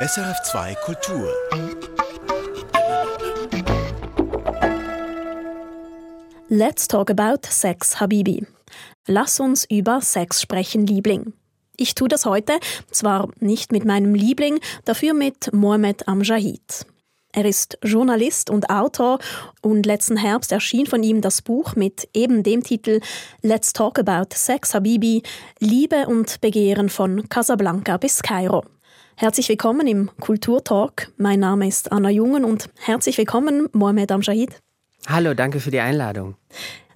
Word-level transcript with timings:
SRF2 0.00 0.76
Kultur. 0.84 1.28
Let's 6.48 6.86
talk 6.86 7.10
about 7.10 7.38
Sex, 7.48 7.98
Habibi. 7.98 8.46
Lass 9.08 9.40
uns 9.40 9.64
über 9.68 10.00
Sex 10.00 10.40
sprechen, 10.40 10.86
Liebling. 10.86 11.32
Ich 11.76 11.96
tue 11.96 12.06
das 12.06 12.26
heute, 12.26 12.60
zwar 12.92 13.28
nicht 13.40 13.72
mit 13.72 13.84
meinem 13.84 14.14
Liebling, 14.14 14.60
dafür 14.84 15.14
mit 15.14 15.52
Mohamed 15.52 16.06
Amjahid. 16.06 16.86
Er 17.32 17.44
ist 17.44 17.76
Journalist 17.82 18.50
und 18.50 18.70
Autor 18.70 19.18
und 19.62 19.84
letzten 19.84 20.16
Herbst 20.16 20.52
erschien 20.52 20.86
von 20.86 21.02
ihm 21.02 21.22
das 21.22 21.42
Buch 21.42 21.74
mit 21.74 22.08
eben 22.14 22.44
dem 22.44 22.62
Titel 22.62 23.00
Let's 23.42 23.72
Talk 23.72 23.98
About 23.98 24.28
Sex 24.32 24.74
Habibi, 24.74 25.24
Liebe 25.58 26.06
und 26.06 26.40
Begehren 26.40 26.88
von 26.88 27.28
Casablanca 27.28 27.96
bis 27.96 28.22
Kairo. 28.22 28.62
Herzlich 29.20 29.48
willkommen 29.48 29.88
im 29.88 30.10
Kulturtalk. 30.20 31.10
Mein 31.16 31.40
Name 31.40 31.66
ist 31.66 31.90
Anna 31.90 32.08
Jungen 32.08 32.44
und 32.44 32.70
herzlich 32.76 33.18
willkommen 33.18 33.68
Mohamed 33.72 34.12
Amjahid. 34.12 34.60
Hallo, 35.08 35.34
danke 35.34 35.58
für 35.58 35.72
die 35.72 35.80
Einladung. 35.80 36.36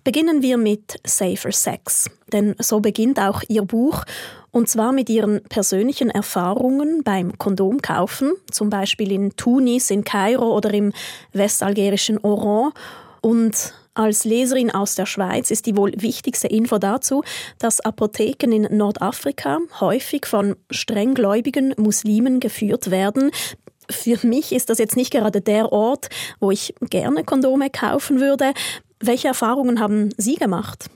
Beginnen 0.04 0.40
wir 0.40 0.56
mit 0.56 1.00
Safer 1.04 1.50
Sex, 1.50 2.08
denn 2.32 2.54
so 2.60 2.78
beginnt 2.78 3.18
auch 3.18 3.42
Ihr 3.48 3.62
Buch 3.62 4.04
und 4.52 4.68
zwar 4.68 4.92
mit 4.92 5.10
Ihren 5.10 5.42
persönlichen 5.48 6.10
Erfahrungen 6.10 7.02
beim 7.02 7.36
Kondomkaufen, 7.38 8.34
zum 8.52 8.70
Beispiel 8.70 9.10
in 9.10 9.34
Tunis, 9.34 9.91
in 9.91 10.04
Kairo 10.04 10.56
oder 10.56 10.72
im 10.72 10.92
westalgerischen 11.32 12.18
Oran. 12.18 12.70
Und 13.20 13.74
als 13.95 14.24
Leserin 14.24 14.70
aus 14.70 14.95
der 14.95 15.06
Schweiz 15.06 15.51
ist 15.51 15.66
die 15.66 15.77
wohl 15.77 15.92
wichtigste 15.96 16.48
Info 16.48 16.78
dazu, 16.78 17.23
dass 17.59 17.80
Apotheken 17.80 18.52
in 18.52 18.77
Nordafrika 18.77 19.59
häufig 19.80 20.27
von 20.27 20.56
strenggläubigen 20.70 21.74
Muslimen 21.77 22.41
geführt 22.41 22.91
werden, 22.91 23.30
für 23.91 24.19
mich 24.27 24.52
ist 24.52 24.70
das 24.70 24.78
jetzt 24.78 24.97
nicht 24.97 25.12
gerade 25.12 25.41
der 25.41 25.73
Ort, 25.73 26.09
wo 26.41 26.50
ich 26.50 26.75
gerne 26.81 27.25
Kondome 27.25 27.70
kaufen 27.70 28.20
würde. 28.20 28.53
Welche 29.00 29.28
Erfahrungen 29.28 29.81
haben 29.81 30.11
Sie 30.16 30.36
gemacht? 30.36 30.88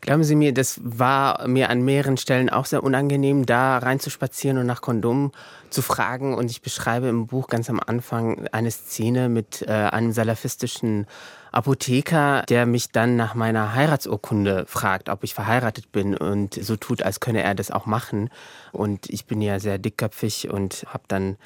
Glauben 0.00 0.24
Sie 0.24 0.34
mir, 0.34 0.54
das 0.54 0.80
war 0.82 1.46
mir 1.46 1.68
an 1.68 1.82
mehreren 1.82 2.16
Stellen 2.16 2.48
auch 2.48 2.64
sehr 2.64 2.82
unangenehm, 2.82 3.44
da 3.44 3.76
reinzuspazieren 3.78 4.56
und 4.56 4.66
nach 4.66 4.80
Kondomen 4.80 5.32
zu 5.68 5.82
fragen. 5.82 6.34
Und 6.34 6.50
ich 6.50 6.62
beschreibe 6.62 7.08
im 7.08 7.26
Buch 7.26 7.48
ganz 7.48 7.68
am 7.68 7.80
Anfang 7.84 8.46
eine 8.52 8.70
Szene 8.70 9.28
mit 9.28 9.62
äh, 9.62 9.70
einem 9.70 10.12
salafistischen 10.12 11.06
Apotheker, 11.52 12.44
der 12.48 12.66
mich 12.66 12.90
dann 12.90 13.16
nach 13.16 13.34
meiner 13.34 13.74
Heiratsurkunde 13.74 14.64
fragt, 14.66 15.08
ob 15.08 15.24
ich 15.24 15.34
verheiratet 15.34 15.92
bin 15.92 16.16
und 16.16 16.54
so 16.54 16.76
tut, 16.76 17.02
als 17.02 17.20
könne 17.20 17.42
er 17.42 17.54
das 17.54 17.70
auch 17.70 17.86
machen. 17.86 18.30
Und 18.72 19.10
ich 19.10 19.26
bin 19.26 19.40
ja 19.40 19.58
sehr 19.58 19.78
dickköpfig 19.78 20.50
und 20.50 20.86
habe 20.88 21.04
dann 21.08 21.36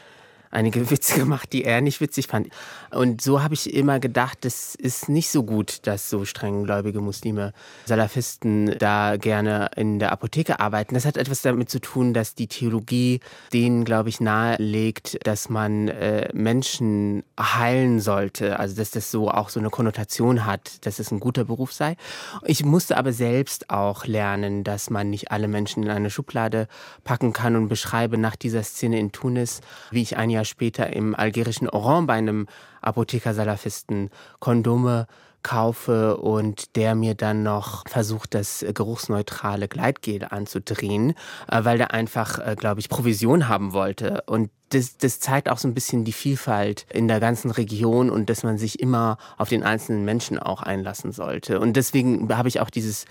einige 0.54 0.90
Witze 0.90 1.18
gemacht, 1.18 1.52
die 1.52 1.64
er 1.64 1.80
nicht 1.80 2.00
witzig 2.00 2.28
fand. 2.28 2.48
Und 2.90 3.20
so 3.20 3.42
habe 3.42 3.54
ich 3.54 3.74
immer 3.74 4.00
gedacht, 4.00 4.38
das 4.42 4.74
ist 4.74 5.08
nicht 5.08 5.30
so 5.30 5.42
gut, 5.42 5.86
dass 5.86 6.08
so 6.08 6.24
strenggläubige 6.24 7.00
Muslime, 7.00 7.52
Salafisten 7.86 8.76
da 8.78 9.16
gerne 9.16 9.70
in 9.76 9.98
der 9.98 10.12
Apotheke 10.12 10.60
arbeiten. 10.60 10.94
Das 10.94 11.04
hat 11.04 11.16
etwas 11.16 11.42
damit 11.42 11.70
zu 11.70 11.80
tun, 11.80 12.14
dass 12.14 12.34
die 12.34 12.46
Theologie 12.46 13.20
denen, 13.52 13.84
glaube 13.84 14.08
ich, 14.08 14.20
nahelegt, 14.20 15.18
dass 15.24 15.48
man 15.48 15.88
äh, 15.88 16.28
Menschen 16.32 17.24
heilen 17.38 18.00
sollte. 18.00 18.58
Also 18.58 18.76
dass 18.76 18.90
das 18.90 19.10
so 19.10 19.30
auch 19.30 19.48
so 19.48 19.60
eine 19.60 19.70
Konnotation 19.70 20.46
hat, 20.46 20.86
dass 20.86 20.98
es 20.98 21.10
ein 21.10 21.20
guter 21.20 21.44
Beruf 21.44 21.72
sei. 21.72 21.96
Ich 22.44 22.64
musste 22.64 22.96
aber 22.96 23.12
selbst 23.12 23.70
auch 23.70 24.06
lernen, 24.06 24.64
dass 24.64 24.90
man 24.90 25.10
nicht 25.10 25.30
alle 25.30 25.48
Menschen 25.48 25.82
in 25.82 25.90
eine 25.90 26.10
Schublade 26.10 26.68
packen 27.02 27.32
kann 27.32 27.56
und 27.56 27.68
beschreibe 27.68 28.18
nach 28.18 28.36
dieser 28.36 28.62
Szene 28.62 28.98
in 28.98 29.12
Tunis, 29.12 29.60
wie 29.90 30.02
ich 30.02 30.16
ein 30.16 30.30
Jahr 30.30 30.43
Jahr 30.44 30.50
später 30.50 30.92
im 30.92 31.14
algerischen 31.14 31.68
Oran 31.68 32.06
bei 32.06 32.14
einem 32.14 32.46
Apotheker-Salafisten 32.82 34.10
Kondome 34.38 35.06
kaufe 35.42 36.16
und 36.16 36.76
der 36.76 36.94
mir 36.94 37.14
dann 37.14 37.42
noch 37.42 37.86
versucht, 37.86 38.34
das 38.34 38.64
geruchsneutrale 38.72 39.68
Gleitgel 39.68 40.24
anzudrehen, 40.24 41.10
äh, 41.50 41.64
weil 41.64 41.76
der 41.76 41.92
einfach, 41.92 42.38
äh, 42.38 42.56
glaube 42.58 42.80
ich, 42.80 42.88
Provision 42.88 43.46
haben 43.46 43.74
wollte. 43.74 44.22
Und 44.26 44.50
das, 44.70 44.96
das 44.96 45.20
zeigt 45.20 45.50
auch 45.50 45.58
so 45.58 45.68
ein 45.68 45.74
bisschen 45.74 46.04
die 46.04 46.14
Vielfalt 46.14 46.86
in 46.90 47.08
der 47.08 47.20
ganzen 47.20 47.50
Region 47.50 48.08
und 48.08 48.30
dass 48.30 48.42
man 48.42 48.56
sich 48.56 48.80
immer 48.80 49.18
auf 49.36 49.50
den 49.50 49.62
einzelnen 49.62 50.06
Menschen 50.06 50.38
auch 50.38 50.62
einlassen 50.62 51.12
sollte. 51.12 51.60
Und 51.60 51.74
deswegen 51.74 52.34
habe 52.34 52.48
ich 52.48 52.60
auch 52.60 52.70
dieses 52.70 53.04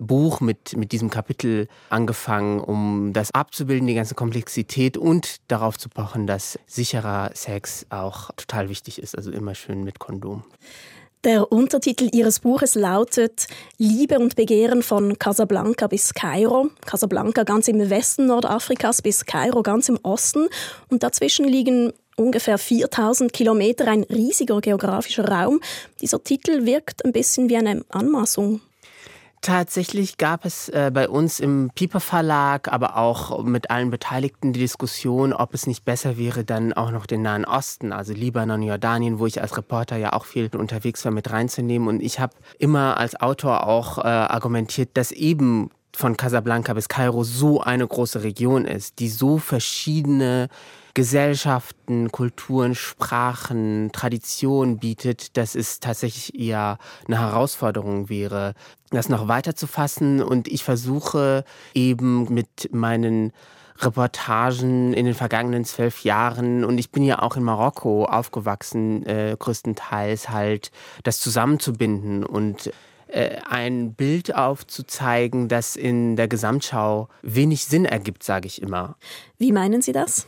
Buch 0.00 0.40
mit, 0.40 0.76
mit 0.76 0.92
diesem 0.92 1.10
Kapitel 1.10 1.68
angefangen, 1.90 2.60
um 2.60 3.12
das 3.12 3.32
abzubilden, 3.32 3.86
die 3.86 3.94
ganze 3.94 4.14
Komplexität 4.14 4.96
und 4.96 5.36
darauf 5.48 5.78
zu 5.78 5.88
pochen, 5.88 6.26
dass 6.26 6.58
sicherer 6.66 7.30
Sex 7.34 7.86
auch 7.90 8.30
total 8.36 8.68
wichtig 8.68 9.00
ist. 9.00 9.16
Also 9.16 9.30
immer 9.30 9.54
schön 9.54 9.84
mit 9.84 9.98
Kondom. 9.98 10.44
Der 11.24 11.52
Untertitel 11.52 12.08
Ihres 12.12 12.40
Buches 12.40 12.74
lautet 12.74 13.46
Liebe 13.76 14.18
und 14.18 14.36
Begehren 14.36 14.82
von 14.82 15.18
Casablanca 15.18 15.86
bis 15.86 16.14
Kairo. 16.14 16.70
Casablanca 16.86 17.42
ganz 17.42 17.68
im 17.68 17.90
Westen 17.90 18.26
Nordafrikas 18.26 19.02
bis 19.02 19.26
Kairo 19.26 19.62
ganz 19.62 19.90
im 19.90 19.98
Osten. 20.02 20.48
Und 20.88 21.02
dazwischen 21.02 21.44
liegen 21.44 21.92
ungefähr 22.16 22.56
4000 22.56 23.34
Kilometer, 23.34 23.86
ein 23.88 24.04
riesiger 24.04 24.62
geografischer 24.62 25.28
Raum. 25.28 25.60
Dieser 26.00 26.24
Titel 26.24 26.64
wirkt 26.64 27.04
ein 27.04 27.12
bisschen 27.12 27.50
wie 27.50 27.56
eine 27.58 27.84
Anmaßung. 27.90 28.62
Tatsächlich 29.42 30.18
gab 30.18 30.44
es 30.44 30.68
äh, 30.68 30.90
bei 30.92 31.08
uns 31.08 31.40
im 31.40 31.70
Piper 31.74 32.00
Verlag, 32.00 32.70
aber 32.70 32.98
auch 32.98 33.42
mit 33.42 33.70
allen 33.70 33.88
Beteiligten 33.88 34.52
die 34.52 34.60
Diskussion, 34.60 35.32
ob 35.32 35.54
es 35.54 35.66
nicht 35.66 35.86
besser 35.86 36.18
wäre, 36.18 36.44
dann 36.44 36.74
auch 36.74 36.90
noch 36.90 37.06
den 37.06 37.22
Nahen 37.22 37.46
Osten, 37.46 37.90
also 37.90 38.12
Libanon, 38.12 38.60
Jordanien, 38.62 39.18
wo 39.18 39.26
ich 39.26 39.40
als 39.40 39.56
Reporter 39.56 39.96
ja 39.96 40.12
auch 40.12 40.26
viel 40.26 40.50
unterwegs 40.54 41.06
war, 41.06 41.12
mit 41.12 41.30
reinzunehmen. 41.30 41.88
Und 41.88 42.02
ich 42.02 42.20
habe 42.20 42.34
immer 42.58 42.98
als 42.98 43.18
Autor 43.18 43.66
auch 43.66 43.96
äh, 43.96 44.02
argumentiert, 44.02 44.90
dass 44.92 45.10
eben 45.10 45.70
von 45.96 46.18
Casablanca 46.18 46.74
bis 46.74 46.88
Kairo 46.88 47.24
so 47.24 47.62
eine 47.62 47.86
große 47.86 48.22
Region 48.22 48.66
ist, 48.66 48.98
die 48.98 49.08
so 49.08 49.38
verschiedene 49.38 50.48
Gesellschaften, 50.94 52.10
Kulturen, 52.10 52.74
Sprachen, 52.74 53.90
Traditionen 53.92 54.78
bietet, 54.78 55.36
dass 55.36 55.54
es 55.54 55.80
tatsächlich 55.80 56.38
eher 56.38 56.78
eine 57.06 57.20
Herausforderung 57.20 58.08
wäre, 58.08 58.54
das 58.90 59.08
noch 59.08 59.28
weiter 59.28 59.54
zu 59.54 59.66
fassen. 59.66 60.22
Und 60.22 60.48
ich 60.48 60.64
versuche 60.64 61.44
eben 61.74 62.32
mit 62.32 62.72
meinen 62.72 63.32
Reportagen 63.78 64.92
in 64.92 65.06
den 65.06 65.14
vergangenen 65.14 65.64
zwölf 65.64 66.04
Jahren 66.04 66.64
und 66.64 66.78
ich 66.78 66.90
bin 66.90 67.02
ja 67.02 67.22
auch 67.22 67.36
in 67.36 67.42
Marokko 67.42 68.04
aufgewachsen, 68.04 69.06
äh, 69.06 69.36
größtenteils 69.38 70.28
halt 70.28 70.70
das 71.02 71.18
zusammenzubinden 71.18 72.24
und 72.24 72.72
äh, 73.08 73.38
ein 73.48 73.94
Bild 73.94 74.34
aufzuzeigen, 74.34 75.48
das 75.48 75.76
in 75.76 76.16
der 76.16 76.28
Gesamtschau 76.28 77.08
wenig 77.22 77.64
Sinn 77.64 77.84
ergibt, 77.84 78.22
sage 78.22 78.46
ich 78.46 78.60
immer. 78.60 78.96
Wie 79.38 79.52
meinen 79.52 79.82
Sie 79.82 79.92
das? 79.92 80.26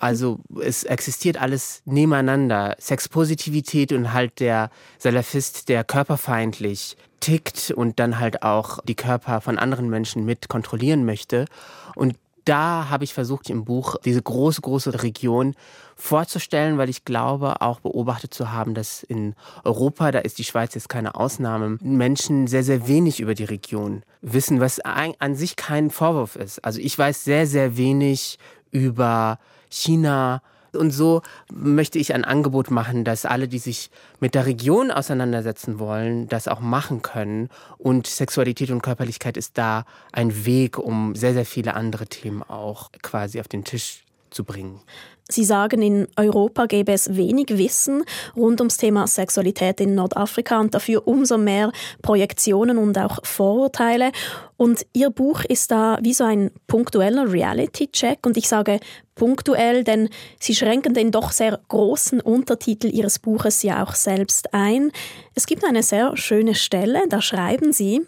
Also 0.00 0.40
es 0.62 0.84
existiert 0.84 1.40
alles 1.40 1.82
nebeneinander. 1.84 2.76
Sexpositivität 2.78 3.92
und 3.92 4.12
halt 4.12 4.40
der 4.40 4.70
Salafist, 4.98 5.68
der 5.68 5.84
körperfeindlich 5.84 6.96
tickt 7.20 7.72
und 7.72 7.98
dann 7.98 8.18
halt 8.18 8.42
auch 8.42 8.78
die 8.84 8.94
Körper 8.94 9.40
von 9.40 9.58
anderen 9.58 9.90
Menschen 9.90 10.24
mit 10.24 10.48
kontrollieren 10.48 11.04
möchte. 11.04 11.46
Und 11.94 12.14
da 12.44 12.88
habe 12.88 13.04
ich 13.04 13.12
versucht 13.12 13.50
im 13.50 13.64
Buch 13.64 13.96
diese 14.04 14.22
große, 14.22 14.62
große 14.62 15.02
Region 15.02 15.54
vorzustellen, 15.96 16.78
weil 16.78 16.88
ich 16.88 17.04
glaube, 17.04 17.60
auch 17.60 17.80
beobachtet 17.80 18.32
zu 18.32 18.50
haben, 18.52 18.72
dass 18.72 19.02
in 19.02 19.34
Europa, 19.64 20.12
da 20.12 20.20
ist 20.20 20.38
die 20.38 20.44
Schweiz 20.44 20.74
jetzt 20.74 20.88
keine 20.88 21.14
Ausnahme, 21.14 21.76
Menschen 21.82 22.46
sehr, 22.46 22.62
sehr 22.62 22.88
wenig 22.88 23.20
über 23.20 23.34
die 23.34 23.44
Region 23.44 24.02
wissen, 24.22 24.60
was 24.60 24.80
an 24.80 25.34
sich 25.34 25.56
kein 25.56 25.90
Vorwurf 25.90 26.36
ist. 26.36 26.64
Also 26.64 26.80
ich 26.80 26.96
weiß 26.96 27.24
sehr, 27.24 27.46
sehr 27.46 27.76
wenig 27.76 28.38
über 28.70 29.38
China. 29.70 30.42
Und 30.72 30.90
so 30.90 31.22
möchte 31.50 31.98
ich 31.98 32.14
ein 32.14 32.24
Angebot 32.24 32.70
machen, 32.70 33.04
dass 33.04 33.24
alle, 33.24 33.48
die 33.48 33.58
sich 33.58 33.90
mit 34.20 34.34
der 34.34 34.46
Region 34.46 34.90
auseinandersetzen 34.90 35.78
wollen, 35.78 36.28
das 36.28 36.46
auch 36.46 36.60
machen 36.60 37.02
können. 37.02 37.48
Und 37.78 38.06
Sexualität 38.06 38.70
und 38.70 38.82
Körperlichkeit 38.82 39.36
ist 39.36 39.56
da 39.56 39.84
ein 40.12 40.44
Weg, 40.44 40.78
um 40.78 41.14
sehr, 41.14 41.32
sehr 41.32 41.46
viele 41.46 41.74
andere 41.74 42.06
Themen 42.06 42.42
auch 42.42 42.90
quasi 43.02 43.40
auf 43.40 43.48
den 43.48 43.64
Tisch 43.64 44.04
zu 44.30 44.44
bringen. 44.44 44.80
Sie 45.30 45.44
sagen, 45.44 45.82
in 45.82 46.08
Europa 46.16 46.64
gäbe 46.64 46.92
es 46.92 47.14
wenig 47.14 47.48
Wissen 47.58 48.02
rund 48.34 48.62
ums 48.62 48.78
Thema 48.78 49.06
Sexualität 49.06 49.78
in 49.78 49.94
Nordafrika 49.94 50.58
und 50.58 50.74
dafür 50.74 51.06
umso 51.06 51.36
mehr 51.36 51.70
Projektionen 52.00 52.78
und 52.78 52.96
auch 52.96 53.18
Vorurteile. 53.24 54.10
Und 54.56 54.86
Ihr 54.94 55.10
Buch 55.10 55.44
ist 55.44 55.70
da 55.70 55.98
wie 56.00 56.14
so 56.14 56.24
ein 56.24 56.50
punktueller 56.66 57.30
Reality-Check. 57.30 58.24
Und 58.24 58.38
ich 58.38 58.48
sage 58.48 58.80
punktuell, 59.14 59.84
denn 59.84 60.08
Sie 60.40 60.54
schränken 60.54 60.94
den 60.94 61.10
doch 61.10 61.30
sehr 61.30 61.60
großen 61.68 62.22
Untertitel 62.22 62.86
Ihres 62.86 63.18
Buches 63.18 63.62
ja 63.62 63.84
auch 63.84 63.94
selbst 63.94 64.54
ein. 64.54 64.92
Es 65.34 65.46
gibt 65.46 65.62
eine 65.62 65.82
sehr 65.82 66.16
schöne 66.16 66.54
Stelle, 66.54 67.02
da 67.06 67.20
schreiben 67.20 67.74
Sie, 67.74 68.00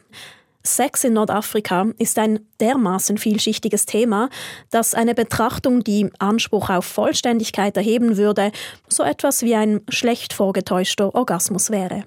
Sex 0.62 1.04
in 1.04 1.14
Nordafrika 1.14 1.86
ist 1.98 2.18
ein 2.18 2.40
dermaßen 2.60 3.18
vielschichtiges 3.18 3.86
Thema, 3.86 4.28
dass 4.70 4.94
eine 4.94 5.14
Betrachtung, 5.14 5.82
die 5.82 6.10
Anspruch 6.18 6.68
auf 6.70 6.84
Vollständigkeit 6.84 7.76
erheben 7.76 8.16
würde, 8.16 8.52
so 8.88 9.02
etwas 9.02 9.42
wie 9.42 9.54
ein 9.54 9.80
schlecht 9.88 10.32
vorgetäuschter 10.32 11.14
Orgasmus 11.14 11.70
wäre. 11.70 12.04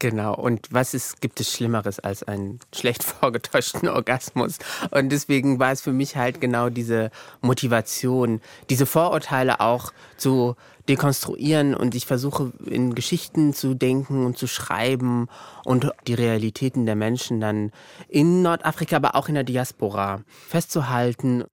Genau. 0.00 0.34
Und 0.34 0.66
was 0.70 0.92
ist, 0.92 1.20
gibt 1.20 1.38
es 1.40 1.52
Schlimmeres 1.52 2.00
als 2.00 2.22
einen 2.24 2.58
schlecht 2.74 3.04
vorgetäuschten 3.04 3.88
Orgasmus? 3.88 4.58
Und 4.90 5.10
deswegen 5.10 5.58
war 5.58 5.72
es 5.72 5.80
für 5.80 5.92
mich 5.92 6.16
halt 6.16 6.40
genau 6.40 6.68
diese 6.68 7.10
Motivation, 7.42 8.40
diese 8.70 8.86
Vorurteile 8.86 9.60
auch 9.60 9.92
zu 10.16 10.56
dekonstruieren. 10.88 11.74
Und 11.74 11.94
ich 11.94 12.06
versuche 12.06 12.52
in 12.64 12.94
Geschichten 12.94 13.52
zu 13.52 13.74
denken 13.74 14.24
und 14.24 14.38
zu 14.38 14.46
schreiben 14.46 15.28
und 15.64 15.90
die 16.06 16.14
Realitäten 16.14 16.86
der 16.86 16.96
Menschen 16.96 17.40
dann 17.40 17.72
in 18.08 18.42
Nordafrika, 18.42 18.96
aber 18.96 19.14
auch 19.16 19.28
in 19.28 19.34
der 19.34 19.44
Diaspora 19.44 20.22
festzuhalten. 20.48 21.44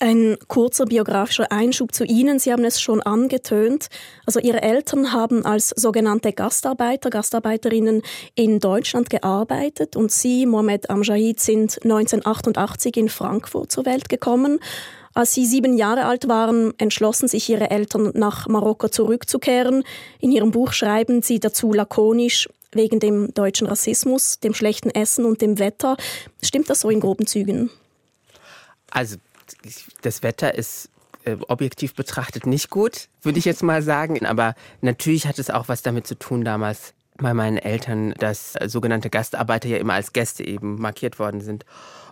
Ein 0.00 0.36
kurzer 0.46 0.84
biografischer 0.84 1.50
Einschub 1.50 1.92
zu 1.92 2.04
Ihnen. 2.04 2.38
Sie 2.38 2.52
haben 2.52 2.64
es 2.64 2.80
schon 2.80 3.02
angetönt. 3.02 3.88
Also 4.26 4.38
Ihre 4.38 4.62
Eltern 4.62 5.12
haben 5.12 5.44
als 5.44 5.70
sogenannte 5.70 6.32
Gastarbeiter, 6.32 7.10
Gastarbeiterinnen 7.10 8.02
in 8.36 8.60
Deutschland 8.60 9.10
gearbeitet 9.10 9.96
und 9.96 10.12
Sie, 10.12 10.46
Mohamed 10.46 10.88
Amjahid, 10.88 11.40
sind 11.40 11.82
1988 11.82 12.96
in 12.96 13.08
Frankfurt 13.08 13.72
zur 13.72 13.86
Welt 13.86 14.08
gekommen. 14.08 14.60
Als 15.18 15.34
Sie 15.34 15.46
sieben 15.46 15.76
Jahre 15.76 16.04
alt 16.04 16.28
waren, 16.28 16.78
entschlossen 16.78 17.26
sich 17.26 17.48
Ihre 17.48 17.70
Eltern 17.70 18.12
nach 18.14 18.46
Marokko 18.46 18.88
zurückzukehren. 18.88 19.82
In 20.20 20.30
Ihrem 20.30 20.52
Buch 20.52 20.72
schreiben 20.72 21.22
Sie 21.22 21.40
dazu 21.40 21.72
lakonisch, 21.72 22.48
wegen 22.70 23.00
dem 23.00 23.34
deutschen 23.34 23.66
Rassismus, 23.66 24.38
dem 24.38 24.54
schlechten 24.54 24.90
Essen 24.90 25.24
und 25.24 25.42
dem 25.42 25.58
Wetter. 25.58 25.96
Stimmt 26.40 26.70
das 26.70 26.82
so 26.82 26.88
in 26.88 27.00
groben 27.00 27.26
Zügen? 27.26 27.68
Also 28.92 29.16
das 30.02 30.22
Wetter 30.22 30.54
ist 30.54 30.88
äh, 31.24 31.36
objektiv 31.48 31.96
betrachtet 31.96 32.46
nicht 32.46 32.70
gut, 32.70 33.08
würde 33.22 33.40
ich 33.40 33.44
jetzt 33.44 33.64
mal 33.64 33.82
sagen. 33.82 34.24
Aber 34.24 34.54
natürlich 34.82 35.26
hat 35.26 35.40
es 35.40 35.50
auch 35.50 35.66
was 35.66 35.82
damit 35.82 36.06
zu 36.06 36.16
tun 36.16 36.44
damals 36.44 36.94
bei 37.16 37.34
meinen 37.34 37.58
Eltern, 37.58 38.14
dass 38.20 38.54
sogenannte 38.66 39.10
Gastarbeiter 39.10 39.68
ja 39.68 39.78
immer 39.78 39.94
als 39.94 40.12
Gäste 40.12 40.44
eben 40.44 40.80
markiert 40.80 41.18
worden 41.18 41.40
sind. 41.40 41.64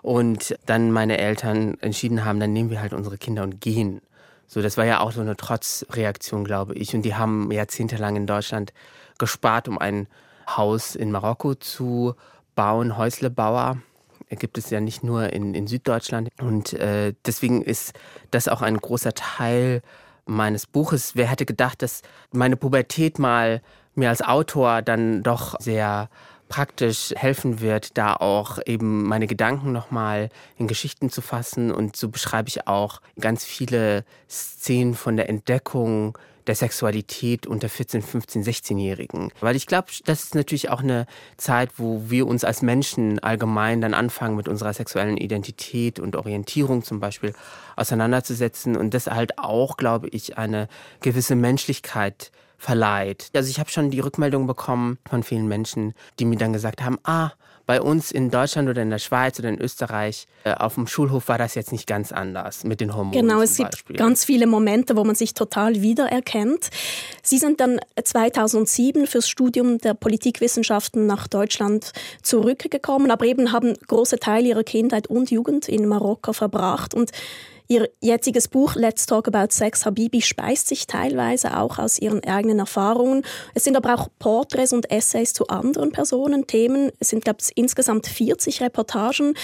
Und 0.07 0.57
dann 0.67 0.93
meine 0.93 1.19
Eltern 1.19 1.79
entschieden 1.81 2.25
haben, 2.25 2.39
dann 2.39 2.53
nehmen 2.53 2.71
wir 2.71 2.81
halt 2.81 2.93
unsere 2.93 3.19
Kinder 3.19 3.43
und 3.43 3.61
gehen. 3.61 4.01
So, 4.47 4.63
das 4.63 4.77
war 4.77 4.85
ja 4.85 5.01
auch 5.01 5.11
so 5.11 5.21
eine 5.21 5.37
Trotzreaktion, 5.37 6.45
glaube 6.45 6.75
ich. 6.75 6.95
Und 6.95 7.03
die 7.03 7.17
haben 7.17 7.51
jahrzehntelang 7.51 8.15
in 8.15 8.25
Deutschland 8.25 8.73
gespart, 9.19 9.67
um 9.67 9.79
ein 9.79 10.07
Haus 10.47 10.95
in 10.95 11.11
Marokko 11.11 11.57
zu 11.57 12.15
bauen, 12.55 12.97
Häuslebauer 12.97 13.79
gibt 14.31 14.59
es 14.59 14.71
ja 14.71 14.81
nicht 14.81 15.03
nur 15.03 15.33
in, 15.33 15.55
in 15.55 15.67
Süddeutschland. 15.67 16.29
Und 16.41 16.73
äh, 16.75 17.15
deswegen 17.25 17.63
ist 17.63 17.93
das 18.31 18.47
auch 18.47 18.63
ein 18.63 18.77
großer 18.77 19.13
Teil 19.13 19.83
meines 20.25 20.69
Buches. 20.69 21.17
Wer 21.17 21.27
hätte 21.27 21.47
gedacht, 21.47 21.83
dass 21.83 22.03
meine 22.31 22.57
Pubertät 22.57 23.19
mal 23.19 23.61
mir 23.97 24.11
als 24.11 24.23
Autor 24.23 24.83
dann 24.83 25.25
doch 25.25 25.59
sehr 25.59 26.09
praktisch 26.49 27.13
helfen 27.17 27.61
wird, 27.61 27.99
da 27.99 28.15
auch 28.15 28.59
eben 28.67 29.05
meine 29.05 29.27
Gedanken 29.27 29.73
nochmal 29.73 30.31
in 30.59 30.69
Geschichten 30.69 31.11
zu 31.11 31.21
fassen. 31.21 31.71
Und 31.71 31.97
so 31.97 32.09
beschreibe 32.09 32.49
ich 32.49 32.67
auch 32.67 33.01
ganz 33.19 33.45
viele 33.45 34.05
Szenen 34.29 34.95
von 34.95 35.17
der 35.17 35.29
Entdeckung 35.29 36.17
der 36.47 36.55
Sexualität 36.55 37.47
unter 37.47 37.69
14, 37.69 38.03
15, 38.03 38.45
16-Jährigen. 38.45 39.33
Weil 39.41 39.57
ich 39.57 39.67
glaube, 39.67 39.89
das 40.05 40.25
ist 40.25 40.35
natürlich 40.35 40.71
auch 40.71 40.81
eine 40.81 41.07
Zeit, 41.37 41.71
wo 41.77 42.05
wir 42.07 42.27
uns 42.27 42.45
als 42.45 42.63
Menschen 42.63 43.19
allgemein 43.19 43.81
dann 43.81 43.95
anfangen, 43.95 44.37
mit 44.37 44.49
unserer 44.49 44.73
sexuellen 44.73 45.17
Identität 45.17 45.99
und 45.99 46.17
Orientierung 46.17 46.85
zum 46.85 47.01
Beispiel 47.01 47.35
auseinanderzusetzen 47.75 48.77
und 48.77 48.95
das 48.95 49.07
halt 49.09 49.39
auch, 49.39 49.77
glaube 49.77 50.09
ich, 50.09 50.39
eine 50.39 50.69
gewisse 51.01 51.35
Menschlichkeit 51.35 52.31
verleiht. 52.59 53.31
Also 53.35 53.51
ich 53.51 53.59
habe 53.59 53.71
schon 53.71 53.91
die 53.91 54.01
Rückmeldung 54.01 54.47
bekommen 54.47 54.99
von 55.09 55.23
vielen 55.23 55.49
Menschen, 55.49 55.95
die 56.19 56.25
mir 56.25 56.37
dann 56.37 56.53
gesagt 56.53 56.83
haben, 56.83 56.99
ah, 57.05 57.33
bei 57.67 57.83
uns 57.83 58.13
in 58.13 58.31
Deutschland 58.31 58.69
oder 58.69 58.81
in 58.81 58.91
der 58.91 59.01
Schweiz 59.01 59.39
oder 59.41 59.49
in 59.49 59.61
Österreich 59.61 60.29
äh, 60.45 60.55
auf 60.55 60.77
dem 60.77 60.87
Schulhof 60.87 61.29
war 61.29 61.37
das 61.37 61.57
jetzt 61.57 61.73
nicht 61.73 61.87
ganz 61.87 62.13
anders 62.13 62.63
mit 62.63 62.81
den 62.81 62.95
Hormonen. 62.95 63.21
Genau, 63.21 63.43
es 63.43 63.57
gibt 63.57 63.73
Beispiel. 63.73 63.97
ganz 63.97 64.25
viele 64.25 64.47
Momente, 64.47 64.97
wo 64.97 65.05
man 65.05 65.17
sich 65.17 65.35
total 65.35 65.83
wiedererkennt. 65.83 66.71
Sie 67.23 67.39
sind 67.39 67.61
dann 67.61 67.81
2007 68.03 69.09
fürs 69.09 69.29
Studium 69.29 69.79
der 69.79 69.95
Politikwissenschaften 69.95 71.07
nach 71.07 71.27
Deutschland 71.27 71.93
zurückgekommen, 72.23 73.11
aber 73.11 73.27
eben 73.27 73.53
haben 73.53 73.75
große 73.89 74.21
Teile 74.21 74.49
ihrer 74.49 74.65
Kindheit 74.65 75.09
und 75.09 75.33
Jugend 75.33 75.69
in 75.69 75.87
Marokko 75.89 76.33
verbracht 76.33 76.95
und 76.95 77.11
Ihr 77.69 77.89
jetziges 78.01 78.49
Buch 78.49 78.77
Let's 78.77 79.07
Talk 79.07 79.27
About 79.27 79.49
Sex 79.51 79.85
Habibi 79.85 80.23
speist 80.23 80.69
sich 80.69 80.87
teilweise 80.87 81.57
auch 81.59 81.79
aus 81.79 81.99
ihren 81.99 82.23
eigenen 82.25 82.61
Erfahrungen. 82.61 83.23
Es 83.55 83.65
sind 83.65 83.77
aber 83.77 83.95
auch 83.95 84.09
Porträts 84.19 84.73
und 84.73 84.91
Essays 84.91 85.33
zu 85.33 85.49
anderen 85.49 85.91
Personen, 85.91 86.47
Themen. 86.47 86.93
Es 87.01 87.09
sind, 87.09 87.25
glaube 87.25 87.39
ich, 87.41 87.57
insgesamt 87.57 88.07
40 88.07 88.61
Reportagen. 88.63 89.35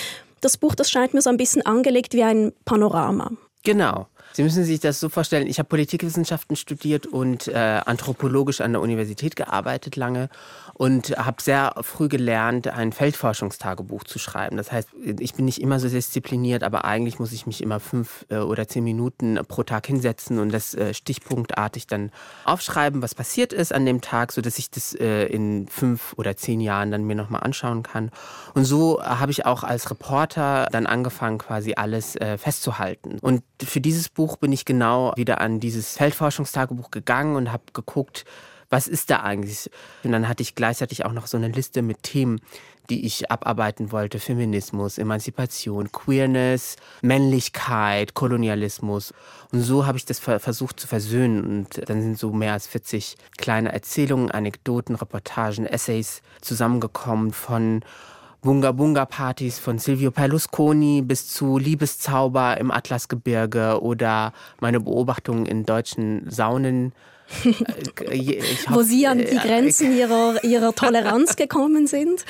Das 0.40 0.56
Buch, 0.56 0.74
das 0.74 0.90
scheint 0.90 1.14
mir 1.14 1.22
so 1.22 1.30
ein 1.30 1.36
bisschen 1.36 1.66
angelegt 1.66 2.14
wie 2.14 2.22
ein 2.22 2.52
Panorama. 2.64 3.32
Genau. 3.64 4.06
Sie 4.34 4.42
müssen 4.42 4.64
sich 4.64 4.80
das 4.80 4.98
so 4.98 5.10
vorstellen, 5.10 5.46
ich 5.46 5.58
habe 5.58 5.68
Politikwissenschaften 5.68 6.56
studiert 6.56 7.06
und 7.06 7.48
äh, 7.48 7.80
anthropologisch 7.84 8.62
an 8.62 8.72
der 8.72 8.80
Universität 8.80 9.36
gearbeitet 9.36 9.96
lange 9.96 10.30
und 10.74 11.10
habe 11.18 11.42
sehr 11.42 11.74
früh 11.82 12.08
gelernt, 12.08 12.68
ein 12.68 12.92
Feldforschungstagebuch 12.92 14.04
zu 14.04 14.18
schreiben. 14.18 14.56
Das 14.56 14.72
heißt, 14.72 14.88
ich 15.20 15.34
bin 15.34 15.44
nicht 15.44 15.60
immer 15.60 15.78
so 15.78 15.88
diszipliniert, 15.88 16.62
aber 16.62 16.84
eigentlich 16.84 17.18
muss 17.18 17.32
ich 17.32 17.46
mich 17.46 17.62
immer 17.62 17.80
fünf 17.80 18.26
äh, 18.30 18.38
oder 18.38 18.68
zehn 18.68 18.84
Minuten 18.84 19.38
pro 19.46 19.62
Tag 19.62 19.86
hinsetzen 19.86 20.38
und 20.38 20.52
das 20.52 20.74
äh, 20.74 20.94
stichpunktartig 20.94 21.86
dann 21.86 22.10
aufschreiben, 22.44 23.02
was 23.02 23.14
passiert 23.14 23.52
ist 23.52 23.72
an 23.72 23.86
dem 23.86 24.00
Tag, 24.00 24.32
sodass 24.32 24.58
ich 24.58 24.70
das 24.70 24.94
äh, 24.94 25.26
in 25.26 25.68
fünf 25.68 26.14
oder 26.16 26.36
zehn 26.36 26.60
Jahren 26.60 26.90
dann 26.90 27.04
mir 27.04 27.16
nochmal 27.16 27.42
anschauen 27.42 27.82
kann. 27.82 28.10
Und 28.54 28.64
so 28.64 29.02
habe 29.02 29.32
ich 29.32 29.46
auch 29.46 29.64
als 29.64 29.90
Reporter 29.90 30.68
dann 30.70 30.86
angefangen, 30.86 31.38
quasi 31.38 31.74
alles 31.74 32.16
festzuhalten. 32.36 33.18
Und 33.20 33.42
für 33.62 33.80
dieses 33.80 34.08
Buch 34.08 34.36
bin 34.36 34.52
ich 34.52 34.64
genau 34.64 35.12
wieder 35.16 35.40
an 35.40 35.60
dieses 35.60 35.96
Feldforschungstagebuch 35.96 36.90
gegangen 36.90 37.36
und 37.36 37.52
habe 37.52 37.64
geguckt, 37.72 38.24
was 38.72 38.88
ist 38.88 39.10
da 39.10 39.20
eigentlich? 39.20 39.70
Und 40.02 40.12
dann 40.12 40.26
hatte 40.28 40.42
ich 40.42 40.54
gleichzeitig 40.54 41.04
auch 41.04 41.12
noch 41.12 41.26
so 41.26 41.36
eine 41.36 41.48
Liste 41.48 41.82
mit 41.82 42.02
Themen, 42.02 42.40
die 42.88 43.04
ich 43.04 43.30
abarbeiten 43.30 43.92
wollte. 43.92 44.18
Feminismus, 44.18 44.96
Emanzipation, 44.96 45.92
Queerness, 45.92 46.76
Männlichkeit, 47.02 48.14
Kolonialismus. 48.14 49.12
Und 49.52 49.60
so 49.60 49.84
habe 49.84 49.98
ich 49.98 50.06
das 50.06 50.18
versucht 50.18 50.80
zu 50.80 50.86
versöhnen. 50.86 51.44
Und 51.44 51.88
dann 51.88 52.00
sind 52.00 52.18
so 52.18 52.32
mehr 52.32 52.54
als 52.54 52.66
40 52.66 53.16
kleine 53.36 53.72
Erzählungen, 53.72 54.30
Anekdoten, 54.30 54.94
Reportagen, 54.94 55.66
Essays 55.66 56.22
zusammengekommen 56.40 57.32
von 57.32 57.84
Bunga-Bunga-Partys 58.40 59.58
von 59.58 59.78
Silvio 59.78 60.10
Berlusconi 60.10 61.02
bis 61.02 61.28
zu 61.28 61.58
Liebeszauber 61.58 62.56
im 62.56 62.70
Atlasgebirge 62.70 63.82
oder 63.82 64.32
meine 64.60 64.80
Beobachtungen 64.80 65.44
in 65.44 65.66
deutschen 65.66 66.28
Saunen 66.28 66.92
äh, 67.44 68.40
hoffe, 68.66 68.74
Wo 68.74 68.82
Sie 68.82 69.06
an 69.06 69.18
die 69.18 69.24
äh, 69.24 69.36
Grenzen 69.36 69.96
ihrer, 69.96 70.42
ihrer 70.44 70.74
Toleranz 70.74 71.36
gekommen 71.36 71.86
sind? 71.86 72.24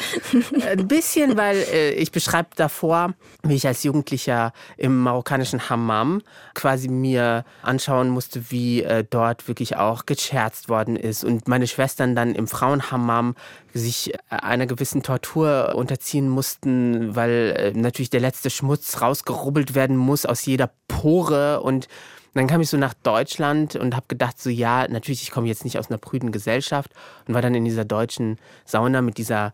Ein 0.66 0.88
bisschen, 0.88 1.37
weil 1.37 1.56
äh, 1.73 1.92
ich 1.92 2.12
beschreibe 2.12 2.50
davor, 2.56 3.14
wie 3.42 3.54
ich 3.54 3.66
als 3.66 3.82
Jugendlicher 3.82 4.52
im 4.76 4.99
marokkanischen 4.99 5.68
Hammam 5.68 6.23
quasi 6.54 6.88
mir 6.88 7.44
anschauen 7.62 8.11
musste, 8.11 8.50
wie 8.50 8.82
äh, 8.82 9.04
dort 9.09 9.49
wirklich 9.49 9.76
auch 9.76 10.06
gescherzt 10.06 10.68
worden 10.68 10.97
ist 10.97 11.25
und 11.25 11.49
meine 11.49 11.66
Schwestern 11.66 12.14
dann 12.14 12.35
im 12.35 12.47
Frauenhammam 12.47 13.35
sich 13.75 14.12
einer 14.28 14.66
gewissen 14.66 15.02
Tortur 15.02 15.75
unterziehen 15.75 16.28
mussten, 16.28 17.16
weil 17.16 17.54
äh, 17.56 17.78
natürlich 17.78 18.11
der 18.11 18.21
letzte 18.21 18.50
Schmutz 18.50 19.00
rausgerubbelt 19.00 19.75
werden 19.75 19.97
muss 19.97 20.26
aus 20.26 20.44
jeder 20.44 20.71
Pore 20.88 21.61
und 21.62 21.88
dann 22.34 22.46
kam 22.46 22.60
ich 22.60 22.70
so 22.70 22.76
nach 22.76 22.94
Deutschland 22.94 23.76
und 23.76 23.94
habe 23.94 24.06
gedacht, 24.08 24.40
so 24.40 24.48
ja, 24.50 24.88
natürlich, 24.88 25.22
ich 25.22 25.30
komme 25.30 25.48
jetzt 25.48 25.64
nicht 25.64 25.78
aus 25.78 25.90
einer 25.90 25.98
prüden 25.98 26.32
Gesellschaft 26.32 26.90
und 27.26 27.34
war 27.34 27.42
dann 27.42 27.54
in 27.54 27.64
dieser 27.64 27.84
deutschen 27.84 28.38
Sauna 28.64 29.02
mit 29.02 29.18
dieser 29.18 29.52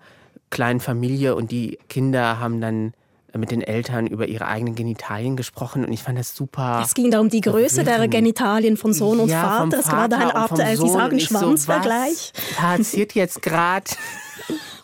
kleinen 0.51 0.81
Familie 0.81 1.35
und 1.35 1.51
die 1.51 1.79
Kinder 1.89 2.39
haben 2.39 2.61
dann 2.61 2.95
mit 3.37 3.51
den 3.51 3.63
Eltern 3.63 4.07
über 4.07 4.27
ihre 4.27 4.47
eigenen 4.47 4.75
Genitalien 4.75 5.37
gesprochen 5.37 5.85
und 5.85 5.93
ich 5.93 6.03
fand 6.03 6.19
das 6.19 6.35
super. 6.35 6.81
Es 6.85 6.95
ging 6.95 7.11
da 7.11 7.21
um 7.21 7.29
die 7.29 7.41
Größe 7.41 7.85
der 7.85 8.09
Genitalien 8.09 8.77
von 8.77 8.93
Sohn 8.93 9.21
und 9.21 9.29
ja, 9.29 9.43
Vater. 9.43 9.79
Es 9.79 9.93
war 9.93 10.09
da 10.09 10.17
ein 10.19 10.31
Art, 10.31 10.59
äh, 10.59 10.77
Sie 10.77 10.89
sagen 10.89 11.21
Schwanzvergleich. 11.21 12.33
So, 12.35 12.43
was 12.43 12.79
passiert 12.79 13.15
jetzt 13.15 13.43
gerade? 13.43 13.85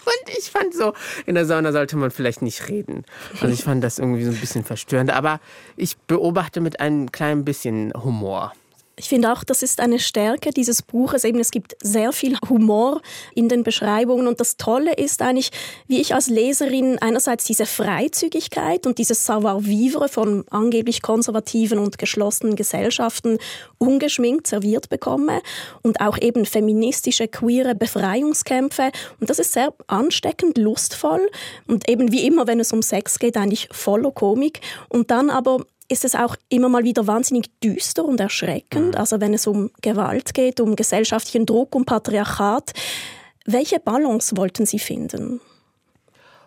Und 0.05 0.37
ich 0.39 0.51
fand 0.51 0.75
so, 0.75 0.93
in 1.25 1.35
der 1.35 1.47
Sauna 1.47 1.73
sollte 1.73 1.97
man 1.97 2.11
vielleicht 2.11 2.43
nicht 2.43 2.69
reden. 2.69 3.05
Also 3.41 3.55
ich 3.55 3.65
fand 3.65 3.83
das 3.83 3.99
irgendwie 3.99 4.25
so 4.25 4.33
ein 4.33 4.37
bisschen 4.37 4.63
verstörend. 4.63 5.11
Aber 5.11 5.41
ich 5.77 5.97
beobachte 5.97 6.61
mit 6.61 6.79
einem 6.79 7.11
kleinen 7.11 7.45
bisschen 7.45 7.91
Humor. 7.95 8.53
Ich 8.97 9.09
finde 9.09 9.33
auch, 9.33 9.43
das 9.43 9.63
ist 9.63 9.81
eine 9.81 9.99
Stärke 9.99 10.51
dieses 10.51 10.83
Buches. 10.83 11.25
Eben, 11.25 11.41
es 11.41 11.51
gibt 11.51 11.77
sehr 11.83 12.13
viel 12.13 12.39
Humor 12.49 13.03
in 13.35 13.49
den 13.49 13.65
Beschreibungen. 13.65 14.29
Und 14.29 14.39
das 14.39 14.57
Tolle 14.57 14.95
ist 14.95 15.21
eigentlich, 15.21 15.51
wie 15.89 16.01
ich 16.01 16.15
als 16.15 16.29
Leserin 16.29 16.99
einerseits 17.01 17.45
diese 17.45 17.67
Freizügigkeit 17.67 18.87
und 18.87 18.99
dieses 18.99 19.27
Savoir-vivre 19.27 20.09
von 20.09 20.45
angeblich 20.51 21.03
konservativen 21.03 21.81
und 21.81 21.99
geschlossenen 21.99 22.55
Gesellschaften 22.55 23.39
ungeschminkt 23.79 24.47
serviert 24.47 24.89
bekomme 24.89 25.43
und 25.83 26.01
auch 26.01 26.17
eben 26.19 26.47
feministische, 26.47 27.27
queere 27.27 27.75
Befreiungskämpfe. 27.75 28.93
Und 29.19 29.29
das 29.29 29.41
ist 29.41 29.53
sehr 29.55 29.75
ansteckend, 29.89 30.57
lustvoll 30.57 31.29
und 31.67 31.89
eben 31.89 32.13
wie 32.13 32.27
immer, 32.27 32.47
wenn 32.47 32.61
es 32.61 32.73
um 32.73 32.83
Sex 32.83 33.19
geht, 33.19 33.37
eigentlich 33.37 33.69
voller 33.73 34.13
Komik. 34.13 34.61
Und 34.89 35.11
dann 35.11 35.31
aber 35.31 35.65
ist 35.89 36.05
es 36.05 36.15
auch 36.15 36.37
immer 36.49 36.69
mal 36.69 36.85
wieder 36.85 37.07
wahnsinnig 37.07 37.51
düster 37.61 38.05
und 38.05 38.21
erschreckend. 38.21 38.95
Mhm. 38.95 39.01
Also 39.01 39.21
wenn 39.21 39.35
es 39.35 39.47
um 39.47 39.71
Gewalt 39.83 40.35
geht, 40.35 40.61
um 40.61 40.77
gesellschaftlichen 40.77 41.47
Druck, 41.47 41.75
um 41.75 41.85
Patriarchat. 41.85 42.73
Welche 43.47 43.79
Balance 43.79 44.37
wollten 44.37 44.65
Sie 44.65 44.79
finden? 44.79 45.41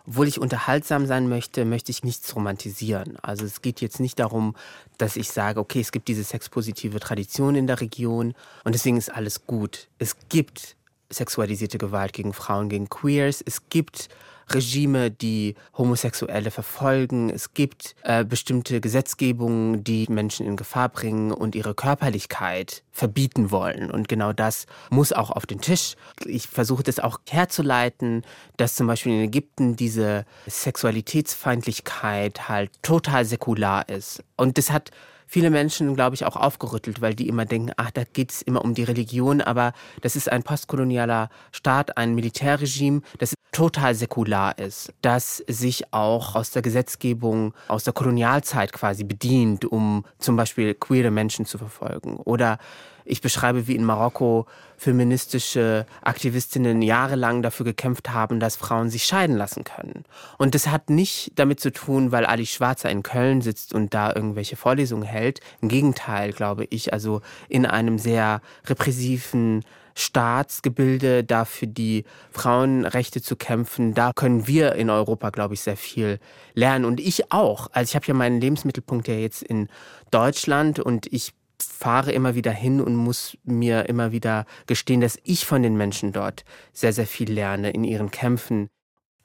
Obwohl 0.08 0.26
ich 0.26 0.40
unterhaltsam 0.40 1.06
sein 1.06 1.28
möchte, 1.28 1.66
möchte 1.66 1.92
ich 1.92 2.02
nichts 2.02 2.34
romantisieren. 2.34 3.18
Also 3.20 3.44
es 3.44 3.60
geht 3.60 3.82
jetzt 3.82 4.00
nicht 4.00 4.18
darum, 4.18 4.56
dass 4.96 5.16
ich 5.16 5.30
sage, 5.30 5.60
okay, 5.60 5.80
es 5.80 5.92
gibt 5.92 6.08
diese 6.08 6.24
sexpositive 6.24 6.98
Tradition 6.98 7.54
in 7.54 7.66
der 7.66 7.80
Region 7.80 8.34
und 8.64 8.74
deswegen 8.74 8.96
ist 8.96 9.10
alles 9.10 9.46
gut. 9.46 9.88
Es 9.98 10.16
gibt 10.30 10.76
sexualisierte 11.10 11.76
Gewalt 11.76 12.14
gegen 12.14 12.32
Frauen, 12.32 12.70
gegen 12.70 12.88
Queers. 12.88 13.42
Es 13.44 13.68
gibt 13.68 14.08
Regime, 14.54 15.10
die 15.10 15.54
Homosexuelle 15.76 16.50
verfolgen. 16.50 17.30
Es 17.30 17.54
gibt 17.54 17.94
äh, 18.02 18.24
bestimmte 18.24 18.80
Gesetzgebungen, 18.80 19.84
die 19.84 20.06
Menschen 20.08 20.46
in 20.46 20.56
Gefahr 20.56 20.88
bringen 20.88 21.32
und 21.32 21.54
ihre 21.54 21.74
Körperlichkeit 21.74 22.82
verbieten 22.92 23.50
wollen. 23.50 23.90
Und 23.90 24.08
genau 24.08 24.32
das 24.32 24.66
muss 24.90 25.12
auch 25.12 25.30
auf 25.30 25.46
den 25.46 25.60
Tisch. 25.60 25.94
Ich 26.24 26.48
versuche 26.48 26.82
das 26.82 26.98
auch 26.98 27.20
herzuleiten, 27.28 28.22
dass 28.56 28.74
zum 28.74 28.86
Beispiel 28.86 29.12
in 29.12 29.20
Ägypten 29.20 29.76
diese 29.76 30.24
Sexualitätsfeindlichkeit 30.46 32.48
halt 32.48 32.70
total 32.82 33.24
säkular 33.24 33.88
ist. 33.88 34.22
Und 34.36 34.58
das 34.58 34.70
hat 34.70 34.90
viele 35.28 35.50
Menschen, 35.50 35.94
glaube 35.94 36.16
ich, 36.16 36.24
auch 36.24 36.34
aufgerüttelt, 36.34 37.00
weil 37.00 37.14
die 37.14 37.28
immer 37.28 37.44
denken, 37.44 37.72
ach, 37.76 37.92
da 37.92 38.02
geht 38.04 38.32
es 38.32 38.42
immer 38.42 38.64
um 38.64 38.74
die 38.74 38.82
Religion, 38.82 39.40
aber 39.40 39.72
das 40.00 40.16
ist 40.16 40.32
ein 40.32 40.42
postkolonialer 40.42 41.28
Staat, 41.52 41.96
ein 41.96 42.14
Militärregime, 42.14 43.02
das 43.18 43.34
total 43.58 43.96
säkular 43.96 44.56
ist, 44.56 44.92
das 45.02 45.38
sich 45.48 45.92
auch 45.92 46.36
aus 46.36 46.52
der 46.52 46.62
Gesetzgebung 46.62 47.54
aus 47.66 47.82
der 47.82 47.92
Kolonialzeit 47.92 48.72
quasi 48.72 49.02
bedient, 49.02 49.64
um 49.64 50.04
zum 50.20 50.36
Beispiel 50.36 50.74
queere 50.74 51.10
Menschen 51.10 51.44
zu 51.44 51.58
verfolgen. 51.58 52.18
Oder 52.18 52.58
ich 53.04 53.20
beschreibe, 53.20 53.66
wie 53.66 53.74
in 53.74 53.82
Marokko 53.82 54.46
feministische 54.76 55.86
Aktivistinnen 56.02 56.82
jahrelang 56.82 57.42
dafür 57.42 57.64
gekämpft 57.64 58.10
haben, 58.10 58.38
dass 58.38 58.54
Frauen 58.54 58.90
sich 58.90 59.06
scheiden 59.06 59.36
lassen 59.36 59.64
können. 59.64 60.04
Und 60.36 60.54
das 60.54 60.68
hat 60.68 60.88
nicht 60.88 61.32
damit 61.34 61.58
zu 61.58 61.72
tun, 61.72 62.12
weil 62.12 62.26
Ali 62.26 62.46
Schwarzer 62.46 62.90
in 62.90 63.02
Köln 63.02 63.40
sitzt 63.40 63.74
und 63.74 63.92
da 63.92 64.14
irgendwelche 64.14 64.54
Vorlesungen 64.54 65.02
hält. 65.02 65.40
Im 65.60 65.68
Gegenteil, 65.68 66.32
glaube 66.32 66.64
ich, 66.70 66.92
also 66.92 67.22
in 67.48 67.66
einem 67.66 67.98
sehr 67.98 68.40
repressiven 68.66 69.64
Staatsgebilde, 69.98 71.24
da 71.24 71.44
für 71.44 71.66
die 71.66 72.04
Frauenrechte 72.30 73.20
zu 73.20 73.36
kämpfen, 73.36 73.94
da 73.94 74.12
können 74.12 74.46
wir 74.46 74.74
in 74.74 74.90
Europa, 74.90 75.30
glaube 75.30 75.54
ich, 75.54 75.60
sehr 75.60 75.76
viel 75.76 76.20
lernen. 76.54 76.84
Und 76.84 77.00
ich 77.00 77.32
auch. 77.32 77.68
Also 77.72 77.90
ich 77.90 77.94
habe 77.96 78.06
ja 78.06 78.14
meinen 78.14 78.40
Lebensmittelpunkt 78.40 79.08
ja 79.08 79.14
jetzt 79.14 79.42
in 79.42 79.68
Deutschland 80.10 80.78
und 80.78 81.12
ich 81.12 81.34
fahre 81.60 82.12
immer 82.12 82.36
wieder 82.36 82.52
hin 82.52 82.80
und 82.80 82.94
muss 82.94 83.36
mir 83.42 83.88
immer 83.88 84.12
wieder 84.12 84.46
gestehen, 84.66 85.00
dass 85.00 85.18
ich 85.24 85.44
von 85.44 85.62
den 85.62 85.76
Menschen 85.76 86.12
dort 86.12 86.44
sehr, 86.72 86.92
sehr 86.92 87.06
viel 87.06 87.32
lerne 87.32 87.70
in 87.70 87.82
ihren 87.82 88.12
Kämpfen. 88.12 88.68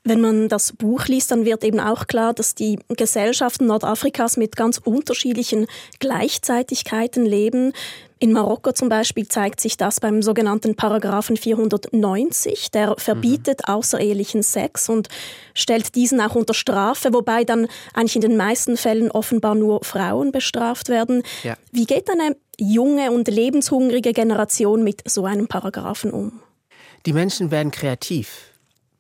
Wenn 0.06 0.20
man 0.20 0.50
das 0.50 0.74
Buch 0.74 1.06
liest, 1.06 1.32
dann 1.32 1.46
wird 1.46 1.64
eben 1.64 1.80
auch 1.80 2.08
klar, 2.08 2.34
dass 2.34 2.56
die 2.56 2.78
Gesellschaften 2.90 3.68
Nordafrikas 3.68 4.36
mit 4.36 4.58
ganz 4.58 4.78
unterschiedlichen 4.78 5.66
Gleichzeitigkeiten 6.00 7.26
leben. 7.26 7.72
In 8.20 8.34
Marokko 8.34 8.74
zum 8.74 8.90
Beispiel 8.90 9.30
zeigt 9.30 9.62
sich 9.62 9.78
das 9.78 10.02
beim 10.02 10.22
sogenannten 10.22 10.76
Paragraphen 10.76 11.38
490, 11.38 12.72
der 12.72 12.96
verbietet 12.98 13.62
mhm. 13.66 13.74
außerehelichen 13.74 14.44
Sex 14.44 14.90
und 14.90 15.08
stellt 15.54 15.96
diesen 15.96 16.20
auch 16.20 16.36
unter 16.36 16.54
Strafe, 16.54 17.14
wobei 17.14 17.46
dann 17.46 17.68
eigentlich 17.94 18.16
in 18.16 18.22
den 18.22 18.36
meisten 18.36 18.76
Fällen 18.76 19.10
offenbar 19.10 19.56
nur 19.56 19.86
Frauen 19.86 20.34
bestraft 20.34 20.90
werden. 20.90 21.24
Ja. 21.44 21.56
Wie 21.72 21.86
geht 21.86 22.10
eine 22.10 22.36
junge 22.60 23.12
und 23.12 23.30
lebenshungrige 23.30 24.12
Generation 24.12 24.84
mit 24.84 25.02
so 25.10 25.26
einem 25.26 25.48
Paragraphen 25.48 26.12
um? 26.12 26.42
Die 27.06 27.14
Menschen 27.14 27.52
werden 27.52 27.72
kreativ 27.72 28.53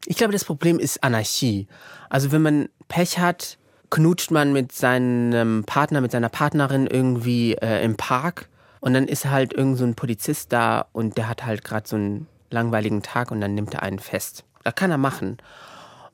ich 0.05 0.17
glaube, 0.17 0.33
das 0.33 0.45
Problem 0.45 0.79
ist 0.79 1.03
Anarchie. 1.03 1.67
Also 2.09 2.31
wenn 2.31 2.41
man 2.41 2.69
Pech 2.87 3.19
hat, 3.19 3.57
knutscht 3.89 4.31
man 4.31 4.53
mit 4.53 4.71
seinem 4.71 5.63
Partner, 5.65 6.01
mit 6.01 6.11
seiner 6.11 6.29
Partnerin 6.29 6.87
irgendwie 6.87 7.53
äh, 7.53 7.83
im 7.83 7.95
Park 7.95 8.49
und 8.79 8.93
dann 8.93 9.07
ist 9.07 9.25
halt 9.25 9.53
irgend 9.53 9.77
so 9.77 9.85
ein 9.85 9.95
Polizist 9.95 10.51
da 10.51 10.85
und 10.91 11.17
der 11.17 11.29
hat 11.29 11.45
halt 11.45 11.63
gerade 11.63 11.87
so 11.87 11.95
einen 11.95 12.27
langweiligen 12.49 13.01
Tag 13.01 13.31
und 13.31 13.39
dann 13.39 13.53
nimmt 13.53 13.73
er 13.73 13.83
einen 13.83 13.99
fest. 13.99 14.43
Das 14.63 14.75
kann 14.75 14.91
er 14.91 14.97
machen. 14.97 15.37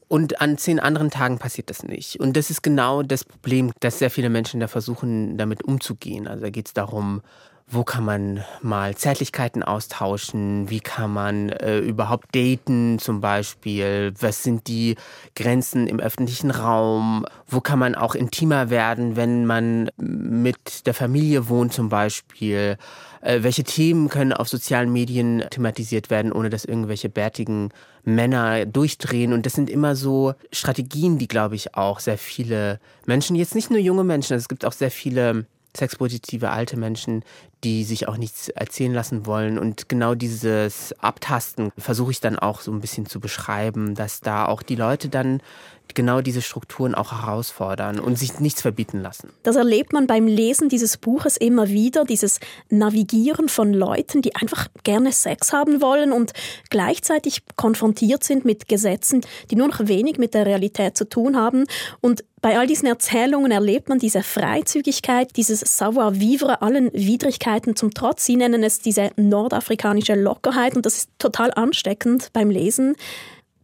Und 0.08 0.42
an 0.42 0.58
zehn 0.58 0.80
anderen 0.80 1.12
Tagen 1.12 1.38
passiert 1.38 1.70
das 1.70 1.84
nicht. 1.84 2.20
Und 2.20 2.36
das 2.36 2.50
ist 2.50 2.64
genau 2.64 3.04
das 3.04 3.24
Problem, 3.24 3.72
dass 3.80 4.00
sehr 4.00 4.10
viele 4.10 4.30
Menschen 4.30 4.60
da 4.60 4.68
versuchen, 4.68 5.38
damit 5.38 5.64
umzugehen. 5.64 6.28
Also 6.28 6.44
da 6.44 6.50
geht 6.50 6.68
es 6.68 6.74
darum, 6.74 7.22
wo 7.72 7.84
kann 7.84 8.04
man 8.04 8.44
mal 8.62 8.96
Zärtlichkeiten 8.96 9.62
austauschen? 9.62 10.70
Wie 10.70 10.80
kann 10.80 11.14
man 11.14 11.50
äh, 11.50 11.78
überhaupt 11.80 12.36
daten 12.36 12.98
zum 12.98 13.22
Beispiel? 13.22 14.12
Was 14.20 14.42
sind 14.42 14.68
die 14.68 14.96
Grenzen 15.36 15.86
im 15.86 16.00
öffentlichen 16.00 16.50
Raum? 16.50 17.26
Wo 17.48 17.62
kann 17.62 17.78
man 17.78 17.94
auch 17.94 18.16
intimer 18.16 18.72
werden, 18.72 19.16
wenn 19.16 19.46
man 19.46 19.92
mit 19.98 20.88
der 20.88 20.96
Familie 20.96 21.48
wohnt 21.48 21.72
zum 21.72 21.90
Beispiel? 21.90 22.78
Äh, 23.22 23.44
welche 23.44 23.64
Themen 23.64 24.10
können 24.10 24.34
auf 24.34 24.50
sozialen 24.50 24.92
Medien 24.92 25.44
thematisiert 25.52 26.10
werden, 26.10 26.32
ohne 26.32 26.50
dass 26.50 26.66
irgendwelche 26.66 27.10
bärtigen 27.10 27.70
Männer 28.04 28.66
durchdrehen? 28.66 29.32
Und 29.32 29.46
das 29.46 29.54
sind 29.54 29.70
immer 29.70 29.96
so 29.96 30.34
Strategien, 30.52 31.20
die, 31.20 31.28
glaube 31.28 31.54
ich, 31.54 31.76
auch 31.76 32.00
sehr 32.00 32.18
viele 32.18 32.80
Menschen, 33.06 33.36
jetzt 33.36 33.54
nicht 33.54 33.70
nur 33.70 33.80
junge 33.80 34.04
Menschen, 34.04 34.34
also 34.34 34.44
es 34.44 34.50
gibt 34.50 34.66
auch 34.66 34.74
sehr 34.74 34.92
viele 34.92 35.46
sexpositive 35.76 36.50
alte 36.50 36.78
Menschen, 36.78 37.24
die 37.64 37.84
sich 37.84 38.08
auch 38.08 38.18
nichts 38.18 38.50
erzählen 38.50 38.94
lassen 38.94 39.26
wollen. 39.26 39.58
Und 39.58 39.90
genau 39.90 40.16
dieses 40.16 40.94
Abtasten 41.00 41.72
versuche 41.78 42.12
ich 42.12 42.20
dann 42.20 42.40
auch 42.40 42.62
so 42.62 42.72
ein 42.72 42.80
bisschen 42.80 43.06
zu 43.06 43.20
beschreiben, 43.20 43.96
dass 43.96 44.22
da 44.22 44.46
auch 44.46 44.62
die 44.62 44.76
Leute 44.76 45.10
dann 45.10 45.42
genau 45.96 46.22
diese 46.22 46.42
Strukturen 46.42 46.96
auch 46.96 47.12
herausfordern 47.12 48.00
und 48.00 48.18
sich 48.18 48.40
nichts 48.40 48.62
verbieten 48.62 49.02
lassen. 49.02 49.32
Das 49.44 49.56
erlebt 49.56 49.94
man 49.94 50.08
beim 50.08 50.28
Lesen 50.28 50.70
dieses 50.70 50.98
Buches 50.98 51.38
immer 51.38 51.70
wieder, 51.70 52.06
dieses 52.06 52.40
Navigieren 52.70 53.50
von 53.50 53.74
Leuten, 53.74 54.22
die 54.22 54.36
einfach 54.36 54.68
gerne 54.84 55.12
Sex 55.12 55.54
haben 55.54 55.82
wollen 55.82 56.12
und 56.12 56.34
gleichzeitig 56.70 57.44
konfrontiert 57.56 58.24
sind 58.24 58.46
mit 58.46 58.68
Gesetzen, 58.68 59.22
die 59.52 59.56
nur 59.56 59.68
noch 59.68 59.88
wenig 59.88 60.18
mit 60.18 60.34
der 60.34 60.46
Realität 60.46 60.98
zu 60.98 61.08
tun 61.08 61.36
haben. 61.36 61.66
Und 62.02 62.24
bei 62.42 62.58
all 62.58 62.68
diesen 62.68 62.88
Erzählungen 62.88 63.52
erlebt 63.52 63.90
man 63.90 64.00
diese 64.00 64.24
Freizügigkeit, 64.24 65.36
dieses 65.36 65.60
Savoir-vivre 65.60 66.62
allen 66.62 66.92
Widrigkeiten 66.94 67.76
zum 67.76 67.94
Trotz. 67.94 68.26
Sie 68.26 68.38
nennen 68.38 68.64
es 68.64 68.80
diese 68.80 69.12
nordafrikanische 69.18 70.16
Lockerheit 70.16 70.76
und 70.76 70.86
das 70.86 70.96
ist 70.96 71.10
total 71.20 71.52
ansteckend 71.54 72.30
beim 72.32 72.50
Lesen. 72.50 72.96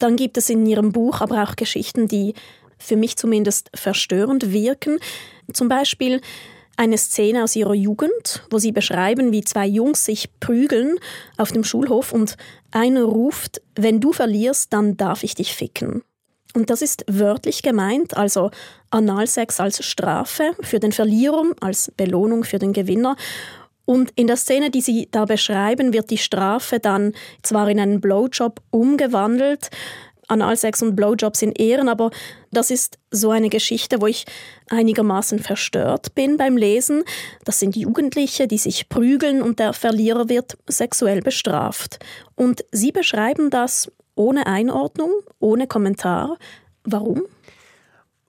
Dann 0.05 0.17
gibt 0.17 0.38
es 0.38 0.51
in 0.51 0.67
Ihrem 0.67 0.91
Buch 0.91 1.21
aber 1.21 1.41
auch 1.41 1.55
Geschichten, 1.55 2.07
die 2.07 2.35
für 2.77 2.95
mich 2.95 3.17
zumindest 3.17 3.71
verstörend 3.74 4.51
wirken. 4.51 5.00
Zum 5.51 5.67
Beispiel 5.67 6.21
eine 6.77 7.00
Szene 7.00 7.43
aus 7.43 7.55
ihrer 7.55 7.74
Jugend, 7.74 8.43
wo 8.51 8.59
sie 8.59 8.71
beschreiben, 8.71 9.31
wie 9.31 9.43
zwei 9.43 9.65
Jungs 9.65 10.05
sich 10.05 10.29
prügeln 10.39 11.00
auf 11.38 11.51
dem 11.51 11.63
Schulhof 11.63 12.13
und 12.13 12.38
einer 12.69 13.01
ruft, 13.01 13.63
wenn 13.75 14.00
du 14.00 14.13
verlierst, 14.13 14.71
dann 14.74 14.95
darf 14.95 15.24
ich 15.24 15.33
dich 15.33 15.55
ficken. 15.55 16.03
Und 16.53 16.69
das 16.69 16.83
ist 16.83 17.03
wörtlich 17.07 17.63
gemeint, 17.63 18.15
also 18.15 18.51
Analsex 18.91 19.59
als 19.59 19.83
Strafe 19.83 20.51
für 20.62 20.79
den 20.79 20.91
Verlierer, 20.91 21.45
als 21.62 21.91
Belohnung 21.97 22.43
für 22.43 22.59
den 22.59 22.74
Gewinner. 22.74 23.15
Und 23.86 24.12
in 24.15 24.27
der 24.27 24.38
Szene, 24.38 24.72
die 24.72 24.82
Sie 24.82 25.08
da 25.12 25.25
beschreiben, 25.25 25.94
wird 25.94 26.10
die 26.10 26.18
Strafe 26.18 26.80
dann 26.80 27.13
zwar 27.44 27.70
in 27.70 27.80
einen 27.80 28.01
Blowjob 28.01 28.62
umgewandelt, 28.72 29.70
Analsex 30.27 30.82
und 30.82 30.96
Blowjobs 30.96 31.42
in 31.42 31.51
Ehren, 31.51 31.88
aber 31.88 32.10
das 32.51 32.72
ist 32.72 32.98
so 33.12 33.30
eine 33.30 33.50
Geschichte, 33.50 34.01
wo 34.01 34.08
ich 34.08 34.25
einigermaßen 34.70 35.39
verstört 35.39 36.15
bin 36.15 36.38
beim 36.38 36.58
Lesen. 36.58 37.04
Das 37.44 37.60
sind 37.60 37.75
Jugendliche, 37.75 38.48
die 38.48 38.58
sich 38.58 38.89
prügeln 38.89 39.42
und 39.42 39.60
der 39.60 39.74
Verlierer 39.74 40.30
wird 40.30 40.58
sexuell 40.68 41.22
bestraft. 41.22 42.00
Und 42.36 42.65
Sie 42.72 42.92
beschreiben 42.92 43.50
das 43.50 43.92
ohne 44.15 44.48
Einordnung, 44.48 45.12
ohne 45.39 45.68
Kommentar. 45.68 46.38
Warum? 46.84 47.24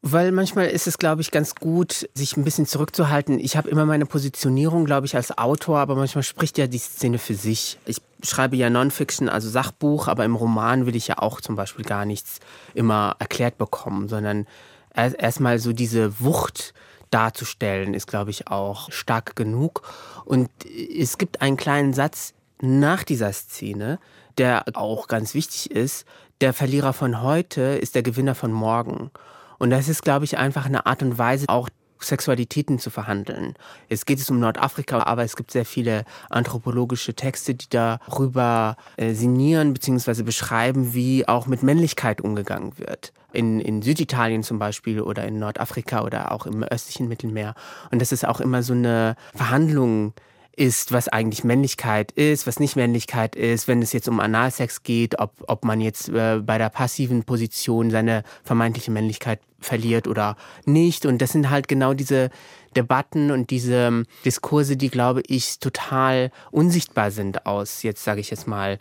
Weil 0.08 0.30
manchmal 0.30 0.68
ist 0.68 0.86
es, 0.86 0.98
glaube 0.98 1.20
ich, 1.20 1.32
ganz 1.32 1.56
gut, 1.56 2.08
sich 2.14 2.36
ein 2.36 2.44
bisschen 2.44 2.64
zurückzuhalten. 2.64 3.40
Ich 3.40 3.56
habe 3.56 3.68
immer 3.68 3.86
meine 3.86 4.06
Positionierung, 4.06 4.84
glaube 4.84 5.04
ich, 5.04 5.16
als 5.16 5.36
Autor, 5.36 5.78
aber 5.78 5.96
manchmal 5.96 6.22
spricht 6.22 6.58
ja 6.58 6.68
die 6.68 6.78
Szene 6.78 7.18
für 7.18 7.34
sich. 7.34 7.80
Ich 7.86 8.00
schreibe 8.22 8.54
ja 8.54 8.70
Non-Fiction, 8.70 9.28
also 9.28 9.48
Sachbuch, 9.50 10.06
aber 10.06 10.24
im 10.24 10.36
Roman 10.36 10.86
will 10.86 10.94
ich 10.94 11.08
ja 11.08 11.18
auch 11.18 11.40
zum 11.40 11.56
Beispiel 11.56 11.84
gar 11.84 12.04
nichts 12.04 12.38
immer 12.72 13.16
erklärt 13.18 13.58
bekommen, 13.58 14.08
sondern 14.08 14.46
erstmal 14.94 15.58
so 15.58 15.72
diese 15.72 16.20
Wucht 16.20 16.72
darzustellen, 17.10 17.92
ist, 17.92 18.06
glaube 18.06 18.30
ich, 18.30 18.46
auch 18.46 18.92
stark 18.92 19.34
genug. 19.34 19.82
Und 20.24 20.50
es 20.96 21.18
gibt 21.18 21.42
einen 21.42 21.56
kleinen 21.56 21.94
Satz 21.94 22.32
nach 22.60 23.02
dieser 23.02 23.32
Szene, 23.32 23.98
der 24.38 24.66
auch 24.74 25.08
ganz 25.08 25.34
wichtig 25.34 25.72
ist. 25.72 26.04
Der 26.40 26.52
Verlierer 26.52 26.92
von 26.92 27.22
heute 27.22 27.60
ist 27.60 27.96
der 27.96 28.04
Gewinner 28.04 28.36
von 28.36 28.52
morgen. 28.52 29.10
Und 29.58 29.70
das 29.70 29.88
ist, 29.88 30.02
glaube 30.02 30.24
ich, 30.24 30.38
einfach 30.38 30.66
eine 30.66 30.86
Art 30.86 31.02
und 31.02 31.18
Weise, 31.18 31.48
auch 31.48 31.68
Sexualitäten 32.00 32.78
zu 32.78 32.90
verhandeln. 32.90 33.54
Jetzt 33.88 34.06
geht 34.06 34.18
es 34.18 34.30
um 34.30 34.38
Nordafrika, 34.38 35.04
aber 35.04 35.24
es 35.24 35.36
gibt 35.36 35.50
sehr 35.50 35.64
viele 35.64 36.04
anthropologische 36.30 37.14
Texte, 37.14 37.54
die 37.54 37.68
darüber 37.70 38.76
äh, 38.96 39.14
sinnieren 39.14 39.72
bzw. 39.72 40.22
beschreiben, 40.22 40.94
wie 40.94 41.26
auch 41.26 41.46
mit 41.46 41.62
Männlichkeit 41.62 42.20
umgegangen 42.20 42.78
wird. 42.78 43.12
In, 43.32 43.60
in 43.60 43.82
Süditalien 43.82 44.42
zum 44.42 44.58
Beispiel 44.58 45.00
oder 45.00 45.24
in 45.26 45.38
Nordafrika 45.38 46.02
oder 46.02 46.32
auch 46.32 46.46
im 46.46 46.62
östlichen 46.62 47.08
Mittelmeer. 47.08 47.54
Und 47.90 48.00
das 48.00 48.12
ist 48.12 48.26
auch 48.26 48.40
immer 48.40 48.62
so 48.62 48.72
eine 48.72 49.16
Verhandlung 49.34 50.14
ist, 50.56 50.90
was 50.90 51.08
eigentlich 51.08 51.44
Männlichkeit 51.44 52.12
ist, 52.12 52.46
was 52.46 52.58
nicht 52.58 52.76
Männlichkeit 52.76 53.36
ist, 53.36 53.68
wenn 53.68 53.82
es 53.82 53.92
jetzt 53.92 54.08
um 54.08 54.20
Analsex 54.20 54.82
geht, 54.82 55.18
ob, 55.18 55.32
ob 55.46 55.64
man 55.64 55.80
jetzt 55.80 56.08
äh, 56.08 56.40
bei 56.42 56.56
der 56.58 56.70
passiven 56.70 57.24
Position 57.24 57.90
seine 57.90 58.24
vermeintliche 58.42 58.90
Männlichkeit 58.90 59.40
verliert 59.60 60.08
oder 60.08 60.36
nicht. 60.64 61.04
Und 61.04 61.20
das 61.20 61.32
sind 61.32 61.50
halt 61.50 61.68
genau 61.68 61.92
diese 61.92 62.30
Debatten 62.74 63.30
und 63.30 63.50
diese 63.50 63.74
ähm, 63.74 64.06
Diskurse, 64.24 64.76
die, 64.76 64.88
glaube 64.88 65.22
ich, 65.26 65.58
total 65.58 66.30
unsichtbar 66.50 67.10
sind 67.10 67.46
aus, 67.46 67.82
jetzt 67.82 68.02
sage 68.02 68.20
ich 68.20 68.30
jetzt 68.30 68.46
mal, 68.46 68.78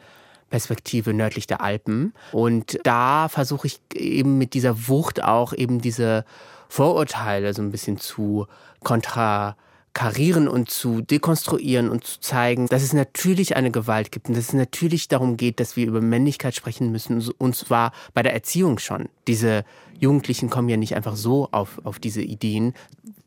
Perspektive 0.49 1.13
nördlich 1.13 1.47
der 1.47 1.61
Alpen. 1.61 2.13
Und 2.31 2.79
da 2.83 3.27
versuche 3.27 3.67
ich 3.67 3.79
eben 3.93 4.37
mit 4.37 4.53
dieser 4.53 4.87
Wucht 4.87 5.21
auch 5.21 5.53
eben 5.53 5.81
diese 5.81 6.23
Vorurteile 6.69 7.53
so 7.53 7.61
ein 7.61 7.71
bisschen 7.71 7.97
zu 7.97 8.47
kontra 8.83 9.57
karieren 9.95 10.49
und 10.49 10.69
zu 10.69 11.01
dekonstruieren 11.01 11.89
und 11.89 12.03
zu 12.03 12.19
zeigen, 12.19 12.67
dass 12.67 12.83
es 12.83 12.91
natürlich 12.91 13.55
eine 13.55 13.71
Gewalt 13.71 14.11
gibt 14.11 14.27
und 14.27 14.35
dass 14.35 14.49
es 14.49 14.53
natürlich 14.53 15.07
darum 15.07 15.37
geht, 15.37 15.61
dass 15.61 15.77
wir 15.77 15.87
über 15.87 16.01
Männlichkeit 16.01 16.53
sprechen 16.53 16.91
müssen 16.91 17.25
und 17.37 17.55
zwar 17.55 17.93
bei 18.13 18.21
der 18.21 18.33
Erziehung 18.33 18.77
schon. 18.77 19.07
Diese 19.25 19.63
Jugendlichen 19.97 20.49
kommen 20.49 20.67
ja 20.67 20.75
nicht 20.75 20.97
einfach 20.97 21.15
so 21.15 21.47
auf, 21.51 21.79
auf 21.85 21.97
diese 21.97 22.21
Ideen. 22.21 22.73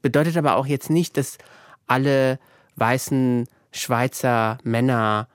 Bedeutet 0.03 0.37
aber 0.37 0.57
auch 0.57 0.67
jetzt 0.67 0.91
nicht, 0.91 1.17
dass 1.17 1.39
alle 1.87 2.39
weißen 2.77 3.49
Schweizer 3.73 4.59
Männer 4.63 5.27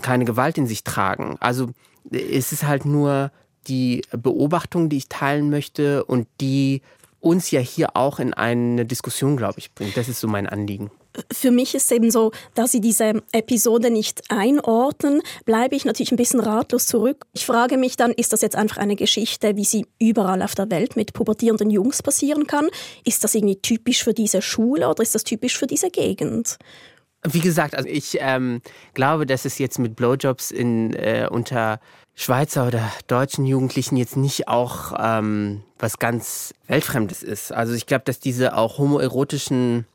keine 0.00 0.24
Gewalt 0.24 0.56
in 0.56 0.66
sich 0.66 0.84
tragen. 0.84 1.36
Also 1.40 1.68
es 2.10 2.52
ist 2.52 2.66
halt 2.66 2.86
nur 2.86 3.30
die 3.66 4.04
Beobachtung, 4.10 4.88
die 4.88 4.96
ich 4.96 5.10
teilen 5.10 5.50
möchte 5.50 6.02
und 6.04 6.26
die 6.40 6.80
uns 7.20 7.50
ja 7.50 7.60
hier 7.60 7.96
auch 7.96 8.18
in 8.18 8.34
eine 8.34 8.86
Diskussion, 8.86 9.36
glaube 9.36 9.58
ich, 9.58 9.74
bringt. 9.74 9.96
Das 9.96 10.08
ist 10.08 10.20
so 10.20 10.28
mein 10.28 10.46
Anliegen. 10.46 10.90
Für 11.32 11.50
mich 11.50 11.74
ist 11.74 11.84
es 11.84 11.90
eben 11.90 12.10
so, 12.10 12.30
da 12.54 12.68
Sie 12.68 12.80
diese 12.80 13.22
Episode 13.32 13.90
nicht 13.90 14.22
einordnen, 14.28 15.22
bleibe 15.44 15.74
ich 15.74 15.84
natürlich 15.84 16.12
ein 16.12 16.16
bisschen 16.16 16.38
ratlos 16.40 16.86
zurück. 16.86 17.26
Ich 17.32 17.44
frage 17.44 17.76
mich 17.78 17.96
dann, 17.96 18.12
ist 18.12 18.32
das 18.32 18.42
jetzt 18.42 18.54
einfach 18.54 18.76
eine 18.76 18.94
Geschichte, 18.94 19.56
wie 19.56 19.64
sie 19.64 19.86
überall 19.98 20.40
auf 20.40 20.54
der 20.54 20.70
Welt 20.70 20.94
mit 20.94 21.12
pubertierenden 21.12 21.70
Jungs 21.70 22.02
passieren 22.02 22.46
kann? 22.46 22.68
Ist 23.04 23.24
das 23.24 23.34
irgendwie 23.34 23.56
typisch 23.56 24.04
für 24.04 24.14
diese 24.14 24.40
Schule 24.40 24.88
oder 24.88 25.02
ist 25.02 25.14
das 25.14 25.24
typisch 25.24 25.58
für 25.58 25.66
diese 25.66 25.90
Gegend? 25.90 26.58
Wie 27.22 27.40
gesagt, 27.40 27.74
also 27.74 27.88
ich 27.88 28.16
ähm, 28.20 28.62
glaube, 28.94 29.26
dass 29.26 29.44
es 29.44 29.58
jetzt 29.58 29.78
mit 29.78 29.94
Blowjobs 29.94 30.50
in, 30.50 30.94
äh, 30.94 31.28
unter 31.30 31.78
Schweizer 32.14 32.66
oder 32.66 32.90
deutschen 33.08 33.44
Jugendlichen 33.44 33.96
jetzt 33.96 34.16
nicht 34.16 34.48
auch 34.48 34.94
ähm, 34.98 35.62
was 35.78 35.98
ganz 35.98 36.54
Weltfremdes 36.66 37.22
ist. 37.22 37.52
Also 37.52 37.74
ich 37.74 37.86
glaube, 37.86 38.04
dass 38.04 38.20
diese 38.20 38.56
auch 38.56 38.78
homoerotischen 38.78 39.86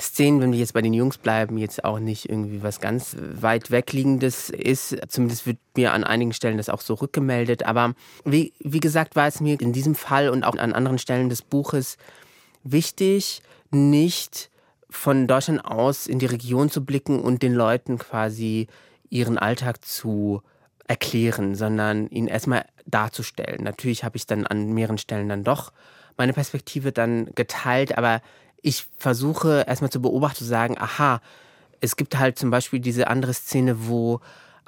Szenen, 0.00 0.40
wenn 0.40 0.52
wir 0.52 0.58
jetzt 0.58 0.72
bei 0.72 0.80
den 0.80 0.94
Jungs 0.94 1.18
bleiben, 1.18 1.58
jetzt 1.58 1.84
auch 1.84 1.98
nicht 1.98 2.28
irgendwie 2.28 2.62
was 2.62 2.80
ganz 2.80 3.16
weit 3.18 3.70
wegliegendes 3.70 4.48
ist. 4.48 4.96
Zumindest 5.08 5.46
wird 5.46 5.58
mir 5.76 5.92
an 5.92 6.04
einigen 6.04 6.32
Stellen 6.32 6.56
das 6.56 6.70
auch 6.70 6.80
so 6.80 6.94
rückgemeldet. 6.94 7.64
Aber 7.64 7.94
wie, 8.24 8.54
wie 8.60 8.80
gesagt, 8.80 9.14
war 9.14 9.26
es 9.26 9.40
mir 9.40 9.60
in 9.60 9.72
diesem 9.72 9.94
Fall 9.94 10.30
und 10.30 10.44
auch 10.44 10.56
an 10.56 10.72
anderen 10.72 10.98
Stellen 10.98 11.28
des 11.28 11.42
Buches 11.42 11.98
wichtig, 12.64 13.42
nicht 13.70 14.50
von 14.92 15.26
Deutschland 15.26 15.64
aus 15.64 16.06
in 16.06 16.18
die 16.18 16.26
Region 16.26 16.70
zu 16.70 16.84
blicken 16.84 17.20
und 17.20 17.42
den 17.42 17.54
Leuten 17.54 17.98
quasi 17.98 18.68
ihren 19.10 19.38
Alltag 19.38 19.84
zu 19.84 20.42
erklären, 20.86 21.54
sondern 21.54 22.08
ihn 22.08 22.26
erstmal 22.26 22.64
darzustellen. 22.86 23.64
Natürlich 23.64 24.04
habe 24.04 24.16
ich 24.16 24.26
dann 24.26 24.46
an 24.46 24.72
mehreren 24.72 24.98
Stellen 24.98 25.28
dann 25.28 25.44
doch 25.44 25.72
meine 26.16 26.32
Perspektive 26.32 26.92
dann 26.92 27.30
geteilt, 27.34 27.96
aber 27.96 28.20
ich 28.60 28.86
versuche 28.96 29.64
erstmal 29.66 29.90
zu 29.90 30.00
beobachten, 30.00 30.38
zu 30.38 30.44
sagen, 30.44 30.76
aha, 30.78 31.20
es 31.80 31.96
gibt 31.96 32.18
halt 32.18 32.38
zum 32.38 32.50
Beispiel 32.50 32.80
diese 32.80 33.08
andere 33.08 33.34
Szene, 33.34 33.88
wo 33.88 34.20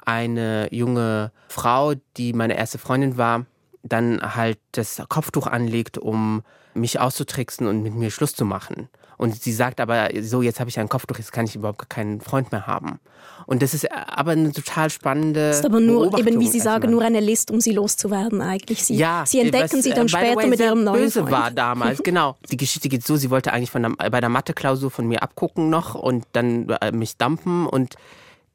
eine 0.03 0.67
junge 0.73 1.31
Frau, 1.49 1.93
die 2.17 2.33
meine 2.33 2.57
erste 2.57 2.77
Freundin 2.77 3.17
war, 3.17 3.45
dann 3.83 4.35
halt 4.35 4.59
das 4.73 5.01
Kopftuch 5.09 5.47
anlegt, 5.47 5.97
um 5.97 6.43
mich 6.73 6.99
auszutricksen 6.99 7.67
und 7.67 7.83
mit 7.83 7.93
mir 7.93 8.11
Schluss 8.11 8.35
zu 8.35 8.45
machen. 8.45 8.89
Und 9.17 9.41
sie 9.41 9.53
sagt 9.53 9.79
aber, 9.79 10.09
so, 10.21 10.41
jetzt 10.41 10.59
habe 10.59 10.69
ich 10.69 10.79
ein 10.79 10.89
Kopftuch, 10.89 11.17
jetzt 11.17 11.31
kann 11.31 11.45
ich 11.45 11.55
überhaupt 11.55 11.89
keinen 11.89 12.21
Freund 12.21 12.51
mehr 12.51 12.67
haben. 12.67 12.99
Und 13.45 13.61
das 13.61 13.73
ist 13.73 13.91
aber 13.91 14.31
eine 14.31 14.51
total 14.51 14.89
spannende. 14.89 15.49
Das 15.49 15.59
ist 15.59 15.65
aber 15.65 15.79
nur, 15.79 16.17
eben 16.17 16.39
wie 16.39 16.47
Sie 16.47 16.59
sagen, 16.59 16.91
nur 16.91 17.01
eine 17.01 17.19
List, 17.19 17.51
um 17.51 17.61
sie 17.61 17.71
loszuwerden 17.71 18.41
eigentlich. 18.41 18.83
Sie, 18.83 18.95
ja, 18.95 19.23
sie 19.25 19.39
entdecken 19.39 19.77
was, 19.77 19.83
sie 19.83 19.91
dann 19.91 20.09
später 20.09 20.37
way, 20.37 20.47
mit 20.47 20.59
ihrem 20.59 20.83
neuen 20.83 21.01
böse 21.01 21.19
Freund. 21.21 21.31
war 21.31 21.51
damals, 21.51 21.99
genau. 22.03 22.37
Die 22.51 22.57
Geschichte 22.57 22.89
geht 22.89 23.05
so, 23.05 23.15
sie 23.17 23.29
wollte 23.29 23.53
eigentlich 23.53 23.71
von 23.71 23.83
der, 23.83 24.09
bei 24.09 24.19
der 24.19 24.29
Mathe-Klausur 24.29 24.89
von 24.89 25.07
mir 25.07 25.21
abgucken 25.21 25.69
noch 25.69 25.95
und 25.95 26.25
dann 26.33 26.69
äh, 26.81 26.91
mich 26.91 27.17
dumpen 27.17 27.67
und 27.67 27.95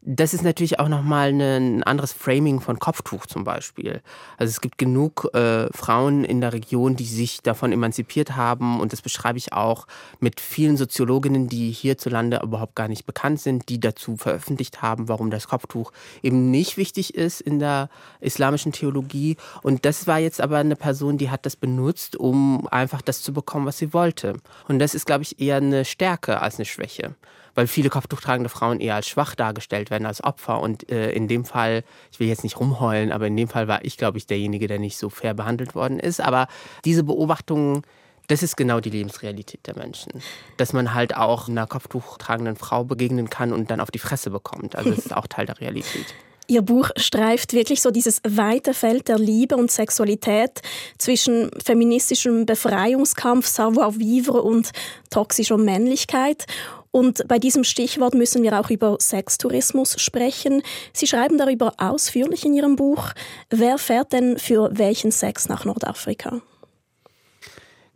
das 0.02 0.32
ist 0.32 0.42
natürlich 0.42 0.80
auch 0.80 0.88
nochmal 0.88 1.28
ein 1.28 1.82
anderes 1.82 2.14
Framing 2.14 2.60
von 2.60 2.78
Kopftuch 2.78 3.26
zum 3.26 3.44
Beispiel. 3.44 4.00
Also 4.38 4.50
es 4.50 4.62
gibt 4.62 4.78
genug 4.78 5.28
äh, 5.34 5.66
Frauen 5.74 6.24
in 6.24 6.40
der 6.40 6.54
Region, 6.54 6.96
die 6.96 7.04
sich 7.04 7.42
davon 7.42 7.70
emanzipiert 7.70 8.34
haben 8.34 8.80
und 8.80 8.94
das 8.94 9.02
beschreibe 9.02 9.36
ich 9.36 9.52
auch 9.52 9.86
mit 10.18 10.40
vielen 10.40 10.78
Soziologinnen, 10.78 11.48
die 11.48 11.70
hierzulande 11.70 12.40
überhaupt 12.42 12.76
gar 12.76 12.88
nicht 12.88 13.04
bekannt 13.04 13.40
sind, 13.40 13.68
die 13.68 13.78
dazu 13.78 14.16
veröffentlicht 14.16 14.80
haben, 14.80 15.08
warum 15.08 15.30
das 15.30 15.48
Kopftuch 15.48 15.92
eben 16.22 16.50
nicht 16.50 16.78
wichtig 16.78 17.14
ist 17.14 17.42
in 17.42 17.58
der 17.58 17.90
islamischen 18.20 18.72
Theologie. 18.72 19.36
Und 19.62 19.84
das 19.84 20.06
war 20.06 20.18
jetzt 20.18 20.40
aber 20.40 20.58
eine 20.58 20.76
Person, 20.76 21.18
die 21.18 21.28
hat 21.28 21.44
das 21.44 21.56
benutzt, 21.56 22.16
um 22.16 22.66
einfach 22.68 23.02
das 23.02 23.20
zu 23.20 23.34
bekommen, 23.34 23.66
was 23.66 23.76
sie 23.76 23.92
wollte. 23.92 24.36
Und 24.66 24.78
das 24.78 24.94
ist, 24.94 25.04
glaube 25.04 25.24
ich, 25.24 25.40
eher 25.40 25.56
eine 25.56 25.84
Stärke 25.84 26.40
als 26.40 26.56
eine 26.56 26.64
Schwäche 26.64 27.14
weil 27.54 27.66
viele 27.66 27.90
kopftuchtragende 27.90 28.48
Frauen 28.48 28.80
eher 28.80 28.94
als 28.94 29.08
schwach 29.08 29.34
dargestellt 29.34 29.90
werden, 29.90 30.06
als 30.06 30.22
Opfer. 30.22 30.60
Und 30.60 30.90
äh, 30.90 31.12
in 31.12 31.28
dem 31.28 31.44
Fall, 31.44 31.84
ich 32.12 32.20
will 32.20 32.28
jetzt 32.28 32.44
nicht 32.44 32.58
rumheulen, 32.58 33.12
aber 33.12 33.26
in 33.26 33.36
dem 33.36 33.48
Fall 33.48 33.68
war 33.68 33.84
ich, 33.84 33.96
glaube 33.96 34.18
ich, 34.18 34.26
derjenige, 34.26 34.66
der 34.66 34.78
nicht 34.78 34.96
so 34.96 35.10
fair 35.10 35.34
behandelt 35.34 35.74
worden 35.74 35.98
ist. 35.98 36.20
Aber 36.20 36.48
diese 36.84 37.04
Beobachtungen, 37.04 37.82
das 38.28 38.42
ist 38.42 38.56
genau 38.56 38.80
die 38.80 38.90
Lebensrealität 38.90 39.66
der 39.66 39.76
Menschen. 39.76 40.22
Dass 40.56 40.72
man 40.72 40.94
halt 40.94 41.16
auch 41.16 41.48
einer 41.48 41.66
kopftuchtragenden 41.66 42.56
Frau 42.56 42.84
begegnen 42.84 43.28
kann 43.28 43.52
und 43.52 43.70
dann 43.70 43.80
auf 43.80 43.90
die 43.90 43.98
Fresse 43.98 44.30
bekommt. 44.30 44.76
Also 44.76 44.90
das 44.90 45.00
ist 45.06 45.16
auch 45.16 45.26
Teil 45.26 45.46
der 45.46 45.60
Realität. 45.60 46.06
Ihr 46.50 46.62
Buch 46.62 46.90
streift 46.96 47.52
wirklich 47.52 47.80
so 47.80 47.92
dieses 47.92 48.20
weite 48.24 48.74
Feld 48.74 49.06
der 49.06 49.20
Liebe 49.20 49.56
und 49.56 49.70
Sexualität 49.70 50.62
zwischen 50.98 51.48
feministischem 51.64 52.44
Befreiungskampf, 52.44 53.46
Savoir-vivre 53.46 54.42
und 54.42 54.70
toxischer 55.10 55.58
Männlichkeit. 55.58 56.46
Und 56.92 57.26
bei 57.28 57.38
diesem 57.38 57.62
Stichwort 57.64 58.14
müssen 58.14 58.42
wir 58.42 58.58
auch 58.58 58.70
über 58.70 58.96
Sextourismus 59.00 60.00
sprechen. 60.00 60.62
Sie 60.92 61.06
schreiben 61.06 61.38
darüber 61.38 61.74
ausführlich 61.78 62.44
in 62.44 62.54
Ihrem 62.54 62.76
Buch. 62.76 63.12
Wer 63.48 63.78
fährt 63.78 64.12
denn 64.12 64.38
für 64.38 64.70
welchen 64.72 65.12
Sex 65.12 65.48
nach 65.48 65.64
Nordafrika? 65.64 66.40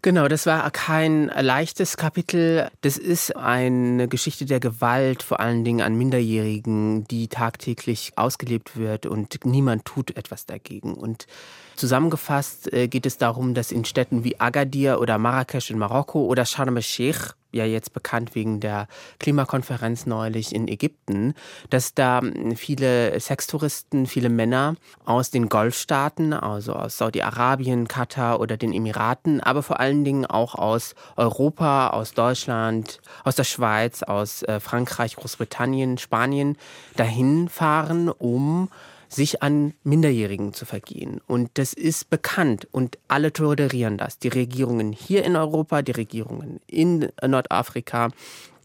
Genau, 0.05 0.29
das 0.29 0.45
war 0.45 0.71
kein 0.71 1.29
leichtes 1.29 1.97
Kapitel. 1.97 2.69
Das 2.83 2.99
ist 2.99 3.35
eine 3.35 4.07
Geschichte 4.07 4.45
der 4.45 4.61
Gewalt, 4.61 5.23
vor 5.23 5.41
allen 5.41 5.65
Dingen 5.65 5.81
an 5.81 5.97
Minderjährigen, 5.97 7.05
die 7.05 7.29
tagtäglich 7.29 8.13
ausgelebt 8.17 8.77
wird 8.77 9.07
und 9.07 9.47
niemand 9.47 9.87
tut 9.87 10.15
etwas 10.15 10.45
dagegen. 10.45 10.93
Und 10.93 11.27
zusammengefasst 11.77 12.73
äh, 12.73 12.89
geht 12.89 13.07
es 13.07 13.19
darum, 13.19 13.55
dass 13.55 13.73
in 13.73 13.85
Städten 13.85 14.25
wie 14.25 14.41
Agadir 14.41 15.01
oder 15.01 15.19
Marrakesch 15.19 15.71
in 15.71 15.79
Marokko 15.79 16.25
oder 16.25 16.45
Sharm 16.45 16.77
el-Sheikh 16.77 17.35
ja 17.55 17.65
jetzt 17.65 17.93
bekannt 17.93 18.35
wegen 18.35 18.61
der 18.61 18.89
Klimakonferenz 19.19 20.07
neulich 20.07 20.55
in 20.55 20.69
Ägypten, 20.69 21.35
dass 21.71 21.95
da 21.95 22.21
viele 22.57 23.19
Sextouristen, 23.19 24.07
viele 24.07 24.29
Männer 24.29 24.75
aus 25.05 25.31
den 25.31 25.49
Golfstaaten, 25.49 26.33
also 26.33 26.75
aus 26.75 26.99
Saudi-Arabien, 26.99 27.89
Katar 27.89 28.41
oder 28.41 28.57
den 28.57 28.73
Emiraten, 28.73 29.41
aber 29.41 29.63
vor 29.63 29.81
allen 29.81 30.05
Dingen 30.05 30.27
auch 30.27 30.55
aus 30.55 30.95
Europa, 31.17 31.89
aus 31.89 32.13
Deutschland, 32.13 33.01
aus 33.23 33.37
der 33.37 33.45
Schweiz, 33.45 34.03
aus 34.03 34.43
äh, 34.43 34.61
Frankreich, 34.61 35.17
Großbritannien, 35.17 35.99
Spanien 35.99 36.57
dahin 36.97 37.49
fahren, 37.49 38.09
um 38.09 38.69
sich 39.15 39.43
an 39.43 39.75
Minderjährigen 39.83 40.53
zu 40.53 40.67
vergehen. 40.67 41.21
Und 41.27 41.51
das 41.55 41.73
ist 41.73 42.11
bekannt 42.11 42.69
und 42.71 42.99
alle 43.09 43.33
tolerieren 43.33 43.97
das. 43.99 44.19
Die 44.19 44.29
Regierungen 44.29 44.93
hier 44.93 45.25
in 45.25 45.37
Europa, 45.37 45.83
die 45.83 45.93
Regierungen 45.93 46.61
in 46.67 47.09
Nordafrika, 47.25 48.11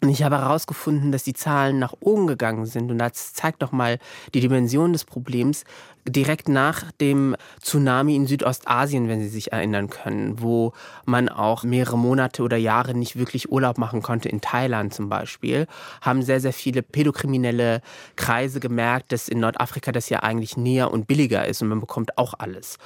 und 0.01 0.09
ich 0.09 0.23
habe 0.23 0.37
herausgefunden, 0.37 1.11
dass 1.11 1.23
die 1.23 1.33
Zahlen 1.33 1.77
nach 1.77 1.93
oben 1.99 2.27
gegangen 2.27 2.65
sind. 2.65 2.89
Und 2.89 2.99
das 2.99 3.33
zeigt 3.33 3.61
doch 3.61 3.73
mal 3.73 3.99
die 4.33 4.39
Dimension 4.39 4.93
des 4.93 5.03
Problems. 5.03 5.65
Direkt 6.07 6.47
nach 6.47 6.91
dem 6.93 7.35
Tsunami 7.61 8.15
in 8.15 8.25
Südostasien, 8.25 9.09
wenn 9.09 9.19
Sie 9.19 9.27
sich 9.27 9.51
erinnern 9.51 9.89
können, 9.89 10.41
wo 10.41 10.71
man 11.05 11.27
auch 11.27 11.63
mehrere 11.63 11.97
Monate 11.97 12.43
oder 12.43 12.55
Jahre 12.55 12.93
nicht 12.93 13.17
wirklich 13.17 13.51
Urlaub 13.51 13.77
machen 13.77 14.01
konnte, 14.01 14.29
in 14.29 14.39
Thailand 14.39 14.93
zum 14.93 15.09
Beispiel, 15.09 15.67
haben 16.01 16.23
sehr, 16.23 16.39
sehr 16.39 16.53
viele 16.53 16.81
pädokriminelle 16.81 17.81
Kreise 18.15 18.61
gemerkt, 18.61 19.11
dass 19.11 19.27
in 19.27 19.41
Nordafrika 19.41 19.91
das 19.91 20.09
ja 20.09 20.23
eigentlich 20.23 20.55
näher 20.55 20.91
und 20.91 21.07
billiger 21.07 21.45
ist 21.45 21.61
und 21.61 21.67
man 21.67 21.81
bekommt 21.81 22.17
auch 22.17 22.33
alles 22.37 22.77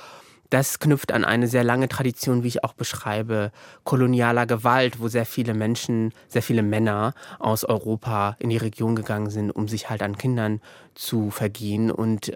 das 0.53 0.77
knüpft 0.77 1.11
an 1.11 1.25
eine 1.25 1.47
sehr 1.47 1.63
lange 1.63 1.89
Tradition, 1.89 2.43
wie 2.43 2.47
ich 2.47 2.63
auch 2.63 2.73
beschreibe, 2.73 3.51
kolonialer 3.85 4.45
Gewalt, 4.45 4.99
wo 4.99 5.07
sehr 5.07 5.25
viele 5.25 5.55
Menschen, 5.55 6.13
sehr 6.27 6.43
viele 6.43 6.61
Männer 6.61 7.15
aus 7.39 7.63
Europa 7.63 8.35
in 8.37 8.51
die 8.51 8.57
Region 8.57 8.95
gegangen 8.95 9.31
sind, 9.31 9.49
um 9.49 9.67
sich 9.67 9.89
halt 9.89 10.03
an 10.03 10.15
Kindern 10.15 10.61
zu 10.93 11.31
vergehen. 11.31 11.89
Und 11.89 12.33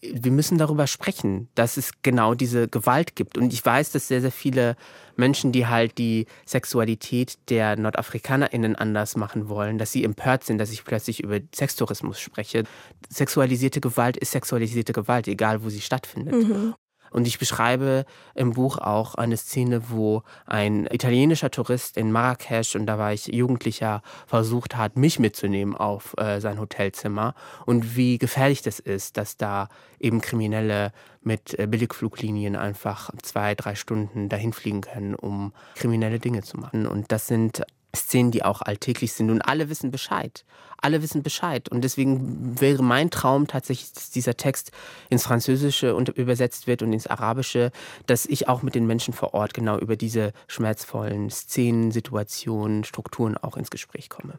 wir 0.00 0.32
müssen 0.32 0.58
darüber 0.58 0.88
sprechen, 0.88 1.48
dass 1.54 1.76
es 1.76 1.92
genau 2.02 2.34
diese 2.34 2.66
Gewalt 2.66 3.14
gibt. 3.14 3.38
Und 3.38 3.52
ich 3.52 3.64
weiß, 3.64 3.92
dass 3.92 4.08
sehr, 4.08 4.20
sehr 4.20 4.32
viele 4.32 4.74
Menschen, 5.14 5.52
die 5.52 5.68
halt 5.68 5.96
die 5.96 6.26
Sexualität 6.46 7.38
der 7.50 7.76
NordafrikanerInnen 7.76 8.74
anders 8.74 9.14
machen 9.14 9.48
wollen, 9.48 9.78
dass 9.78 9.92
sie 9.92 10.02
empört 10.02 10.42
sind, 10.42 10.58
dass 10.58 10.72
ich 10.72 10.82
plötzlich 10.84 11.22
über 11.22 11.38
Sextourismus 11.54 12.18
spreche. 12.18 12.64
Sexualisierte 13.10 13.80
Gewalt 13.80 14.16
ist 14.16 14.32
sexualisierte 14.32 14.92
Gewalt, 14.92 15.28
egal 15.28 15.62
wo 15.62 15.68
sie 15.68 15.80
stattfindet. 15.80 16.34
Mhm. 16.34 16.74
Und 17.10 17.26
ich 17.26 17.38
beschreibe 17.38 18.04
im 18.34 18.52
Buch 18.52 18.78
auch 18.78 19.14
eine 19.14 19.36
Szene, 19.36 19.90
wo 19.90 20.22
ein 20.46 20.86
italienischer 20.86 21.50
Tourist 21.50 21.96
in 21.96 22.12
Marrakesch, 22.12 22.76
und 22.76 22.86
da 22.86 22.98
war 22.98 23.12
ich 23.12 23.26
Jugendlicher, 23.26 24.02
versucht 24.26 24.76
hat, 24.76 24.96
mich 24.96 25.18
mitzunehmen 25.18 25.74
auf 25.76 26.14
äh, 26.18 26.40
sein 26.40 26.60
Hotelzimmer 26.60 27.34
und 27.66 27.96
wie 27.96 28.18
gefährlich 28.18 28.62
das 28.62 28.78
ist, 28.78 29.16
dass 29.16 29.36
da 29.36 29.68
eben 29.98 30.20
Kriminelle 30.20 30.92
mit 31.22 31.58
äh, 31.58 31.66
Billigfluglinien 31.66 32.56
einfach 32.56 33.10
zwei, 33.22 33.54
drei 33.54 33.74
Stunden 33.74 34.28
dahin 34.28 34.52
fliegen 34.52 34.80
können, 34.80 35.14
um 35.14 35.52
kriminelle 35.74 36.18
Dinge 36.18 36.42
zu 36.42 36.56
machen. 36.56 36.86
Und 36.86 37.12
das 37.12 37.26
sind 37.26 37.62
Szenen, 37.96 38.30
die 38.30 38.42
auch 38.42 38.62
alltäglich 38.62 39.12
sind 39.12 39.30
und 39.30 39.42
alle 39.42 39.68
wissen 39.68 39.90
Bescheid. 39.90 40.44
Alle 40.78 41.02
wissen 41.02 41.22
Bescheid. 41.22 41.68
Und 41.68 41.82
deswegen 41.82 42.60
wäre 42.60 42.82
mein 42.82 43.10
Traum 43.10 43.46
tatsächlich, 43.46 43.92
dass 43.92 44.10
dieser 44.10 44.36
Text 44.36 44.72
ins 45.10 45.24
Französische 45.24 45.90
übersetzt 46.14 46.66
wird 46.66 46.82
und 46.82 46.92
ins 46.92 47.06
Arabische, 47.06 47.70
dass 48.06 48.26
ich 48.26 48.48
auch 48.48 48.62
mit 48.62 48.74
den 48.74 48.86
Menschen 48.86 49.12
vor 49.12 49.34
Ort 49.34 49.52
genau 49.54 49.78
über 49.78 49.96
diese 49.96 50.32
schmerzvollen 50.46 51.30
Szenen, 51.30 51.90
Situationen, 51.90 52.84
Strukturen 52.84 53.36
auch 53.36 53.56
ins 53.56 53.70
Gespräch 53.70 54.08
komme. 54.08 54.38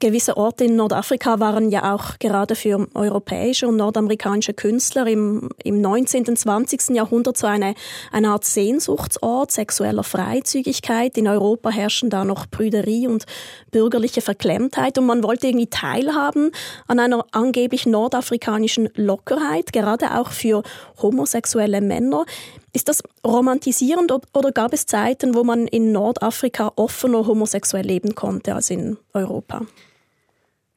Gewisse 0.00 0.36
Orte 0.36 0.64
in 0.64 0.76
Nordafrika 0.76 1.40
waren 1.40 1.70
ja 1.70 1.94
auch 1.94 2.18
gerade 2.20 2.54
für 2.54 2.86
europäische 2.94 3.66
und 3.66 3.76
nordamerikanische 3.76 4.54
Künstler 4.54 5.06
im, 5.08 5.48
im 5.64 5.80
19. 5.80 6.26
und 6.28 6.38
20. 6.38 6.90
Jahrhundert 6.90 7.36
so 7.36 7.48
eine, 7.48 7.74
eine 8.12 8.28
Art 8.28 8.44
Sehnsuchtsort 8.44 9.50
sexueller 9.50 10.04
Freizügigkeit. 10.04 11.18
In 11.18 11.26
Europa 11.26 11.70
herrschen 11.70 12.10
da 12.10 12.24
noch 12.24 12.46
Brüderie 12.46 13.08
und 13.08 13.24
bürgerliche 13.72 14.20
Verklemmtheit 14.20 14.98
und 14.98 15.06
man 15.06 15.24
wollte 15.24 15.48
irgendwie 15.48 15.66
teilhaben 15.66 16.52
an 16.86 17.00
einer 17.00 17.24
angeblich 17.32 17.84
nordafrikanischen 17.84 18.90
Lockerheit, 18.94 19.72
gerade 19.72 20.16
auch 20.18 20.30
für 20.30 20.62
homosexuelle 21.02 21.80
Männer. 21.80 22.24
Ist 22.72 22.88
das 22.88 23.02
romantisierend 23.26 24.12
oder 24.12 24.52
gab 24.52 24.72
es 24.72 24.86
Zeiten, 24.86 25.34
wo 25.34 25.42
man 25.42 25.66
in 25.66 25.90
Nordafrika 25.90 26.72
offener 26.76 27.26
homosexuell 27.26 27.84
leben 27.84 28.14
konnte 28.14 28.54
als 28.54 28.70
in 28.70 28.98
Europa? 29.12 29.62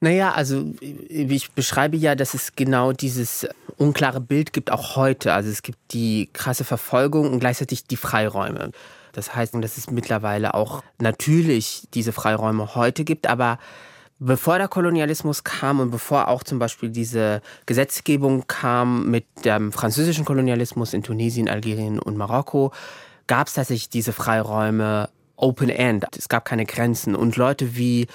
Naja, 0.04 0.32
also 0.32 0.66
ich 0.82 1.52
beschreibe 1.52 1.96
ja, 1.96 2.16
dass 2.16 2.34
es 2.34 2.56
genau 2.56 2.92
dieses 2.92 3.48
unklare 3.78 4.20
Bild 4.20 4.52
gibt, 4.52 4.72
auch 4.72 4.96
heute. 4.96 5.32
Also 5.32 5.50
es 5.50 5.62
gibt 5.62 5.78
die 5.92 6.28
krasse 6.34 6.64
Verfolgung 6.64 7.32
und 7.32 7.40
gleichzeitig 7.40 7.86
die 7.86 7.98
Freiräume. 7.98 8.72
Das 9.14 9.36
heißt, 9.36 9.54
dass 9.56 9.78
es 9.78 9.92
mittlerweile 9.92 10.56
auch 10.56 10.84
natürlich 10.98 11.88
diese 11.94 12.14
Freiräume 12.14 12.74
heute 12.74 13.04
gibt, 13.04 13.28
aber 13.28 13.60
bevor 14.18 14.58
der 14.58 14.68
Kolonialismus 14.68 15.44
kam 15.44 15.80
und 15.80 15.92
bevor 15.92 16.30
auch 16.30 16.44
zum 16.44 16.58
Beispiel 16.58 16.90
diese 16.90 17.42
Gesetzgebung 17.68 18.46
kam 18.48 19.10
mit 19.12 19.26
dem 19.46 19.72
französischen 19.72 20.26
Kolonialismus 20.26 20.96
in 20.96 21.04
Tunesien, 21.04 21.48
Algerien 21.48 22.00
und 22.00 22.18
Marokko, 22.18 22.72
gab 23.28 23.48
es 23.48 23.54
tatsächlich 23.54 23.90
diese 23.90 24.14
Freiräume 24.14 25.10
Open 25.36 25.70
End. 25.70 26.06
Es 26.18 26.30
gab 26.30 26.46
keine 26.46 26.66
Grenzen 26.66 27.16
und 27.16 27.36
Leute 27.36 27.76
wie 27.76 28.08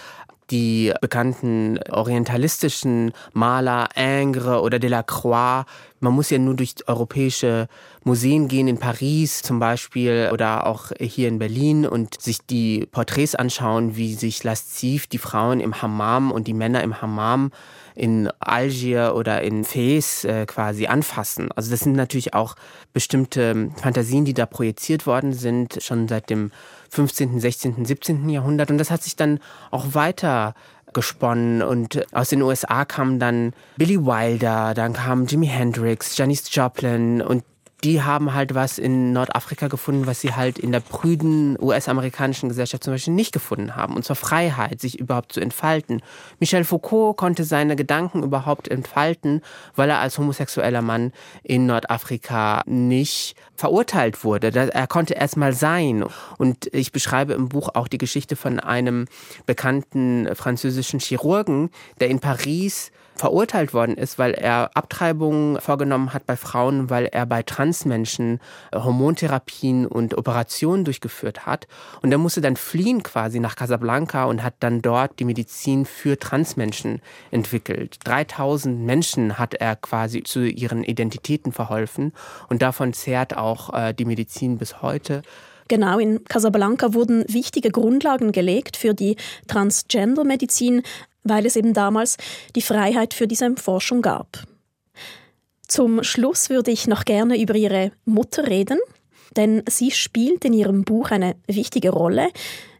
die 0.50 0.92
bekannten 1.00 1.78
orientalistischen 1.90 3.12
Maler 3.32 3.88
Ingres 3.96 4.60
oder 4.60 4.78
Delacroix. 4.78 5.66
Man 6.00 6.12
muss 6.12 6.30
ja 6.30 6.38
nur 6.38 6.54
durch 6.54 6.74
europäische 6.86 7.68
Museen 8.04 8.48
gehen, 8.48 8.68
in 8.68 8.78
Paris 8.78 9.42
zum 9.42 9.58
Beispiel 9.58 10.30
oder 10.32 10.66
auch 10.66 10.92
hier 11.00 11.28
in 11.28 11.38
Berlin 11.38 11.86
und 11.86 12.20
sich 12.20 12.38
die 12.46 12.86
Porträts 12.90 13.34
anschauen, 13.34 13.96
wie 13.96 14.14
sich 14.14 14.44
lasziv 14.44 15.06
die 15.06 15.18
Frauen 15.18 15.60
im 15.60 15.80
Hammam 15.80 16.30
und 16.30 16.46
die 16.46 16.54
Männer 16.54 16.82
im 16.82 17.00
Hammam 17.00 17.50
in 17.94 18.30
Algier 18.40 19.14
oder 19.16 19.40
in 19.40 19.64
Fez 19.64 20.24
äh, 20.24 20.44
quasi 20.44 20.86
anfassen. 20.86 21.50
Also 21.56 21.70
das 21.70 21.80
sind 21.80 21.96
natürlich 21.96 22.34
auch 22.34 22.54
bestimmte 22.92 23.70
Fantasien, 23.76 24.26
die 24.26 24.34
da 24.34 24.44
projiziert 24.44 25.06
worden 25.06 25.32
sind, 25.32 25.78
schon 25.82 26.06
seit 26.06 26.28
dem 26.28 26.52
15., 26.90 27.40
16., 27.40 27.84
17. 27.84 28.28
Jahrhundert. 28.28 28.70
Und 28.70 28.78
das 28.78 28.90
hat 28.90 29.02
sich 29.02 29.16
dann 29.16 29.40
auch 29.70 29.94
weiter 29.94 30.54
gesponnen 30.96 31.62
und 31.62 32.04
aus 32.14 32.30
den 32.30 32.40
USA 32.40 32.86
kam 32.86 33.18
dann 33.18 33.52
Billy 33.76 33.98
Wilder, 33.98 34.72
dann 34.74 34.94
kam 34.94 35.26
Jimi 35.26 35.46
Hendrix, 35.46 36.16
Janis 36.16 36.52
Joplin 36.52 37.20
und 37.20 37.44
die 37.84 38.02
haben 38.02 38.32
halt 38.32 38.54
was 38.54 38.78
in 38.78 39.12
Nordafrika 39.12 39.68
gefunden, 39.68 40.06
was 40.06 40.20
sie 40.20 40.34
halt 40.34 40.58
in 40.58 40.72
der 40.72 40.80
prüden 40.80 41.56
US-amerikanischen 41.60 42.48
Gesellschaft 42.48 42.82
zum 42.82 42.94
Beispiel 42.94 43.12
nicht 43.12 43.32
gefunden 43.32 43.76
haben. 43.76 43.94
Und 43.96 44.04
zwar 44.04 44.16
Freiheit, 44.16 44.80
sich 44.80 44.98
überhaupt 44.98 45.32
zu 45.32 45.40
entfalten. 45.40 46.00
Michel 46.40 46.64
Foucault 46.64 47.16
konnte 47.16 47.44
seine 47.44 47.76
Gedanken 47.76 48.22
überhaupt 48.22 48.68
entfalten, 48.68 49.42
weil 49.74 49.90
er 49.90 49.98
als 49.98 50.16
homosexueller 50.18 50.82
Mann 50.82 51.12
in 51.42 51.66
Nordafrika 51.66 52.62
nicht 52.66 53.36
verurteilt 53.56 54.24
wurde. 54.24 54.48
Er 54.72 54.86
konnte 54.86 55.14
erst 55.14 55.36
mal 55.36 55.52
sein. 55.52 56.04
Und 56.38 56.72
ich 56.72 56.92
beschreibe 56.92 57.34
im 57.34 57.48
Buch 57.48 57.70
auch 57.74 57.88
die 57.88 57.98
Geschichte 57.98 58.36
von 58.36 58.58
einem 58.58 59.06
bekannten 59.44 60.34
französischen 60.34 60.98
Chirurgen, 60.98 61.70
der 62.00 62.08
in 62.08 62.20
Paris 62.20 62.90
verurteilt 63.16 63.74
worden 63.74 63.96
ist, 63.96 64.18
weil 64.18 64.32
er 64.32 64.70
Abtreibungen 64.74 65.60
vorgenommen 65.60 66.12
hat 66.12 66.26
bei 66.26 66.36
Frauen, 66.36 66.90
weil 66.90 67.06
er 67.06 67.26
bei 67.26 67.42
Transmenschen 67.76 68.40
äh, 68.72 68.78
Hormontherapien 68.78 69.86
und 69.86 70.16
Operationen 70.16 70.84
durchgeführt 70.84 71.46
hat. 71.46 71.66
Und 72.00 72.10
er 72.10 72.18
musste 72.18 72.40
dann 72.40 72.56
fliehen 72.56 73.02
quasi 73.02 73.38
nach 73.38 73.56
Casablanca 73.56 74.24
und 74.24 74.42
hat 74.42 74.54
dann 74.60 74.80
dort 74.80 75.18
die 75.18 75.24
Medizin 75.24 75.84
für 75.84 76.18
Transmenschen 76.18 77.02
entwickelt. 77.30 77.98
3000 78.04 78.80
Menschen 78.80 79.38
hat 79.38 79.54
er 79.54 79.76
quasi 79.76 80.22
zu 80.22 80.46
ihren 80.46 80.84
Identitäten 80.84 81.52
verholfen 81.52 82.12
und 82.48 82.62
davon 82.62 82.92
zehrt 82.92 83.36
auch 83.36 83.72
äh, 83.74 83.92
die 83.92 84.06
Medizin 84.06 84.56
bis 84.56 84.80
heute. 84.80 85.22
Genau, 85.68 85.98
in 85.98 86.24
Casablanca 86.24 86.94
wurden 86.94 87.24
wichtige 87.28 87.70
Grundlagen 87.70 88.32
gelegt 88.32 88.76
für 88.76 88.94
die 88.94 89.16
Transgender-Medizin, 89.48 90.82
weil 91.24 91.44
es 91.44 91.56
eben 91.56 91.74
damals 91.74 92.16
die 92.54 92.62
Freiheit 92.62 93.14
für 93.14 93.26
diese 93.26 93.56
Forschung 93.56 94.00
gab. 94.00 94.46
Zum 95.68 96.02
Schluss 96.04 96.50
würde 96.50 96.70
ich 96.70 96.86
noch 96.86 97.04
gerne 97.04 97.40
über 97.40 97.54
Ihre 97.54 97.92
Mutter 98.04 98.46
reden, 98.46 98.78
denn 99.36 99.62
sie 99.68 99.90
spielt 99.90 100.44
in 100.44 100.52
ihrem 100.52 100.84
Buch 100.84 101.10
eine 101.10 101.36
wichtige 101.46 101.90
Rolle. 101.90 102.28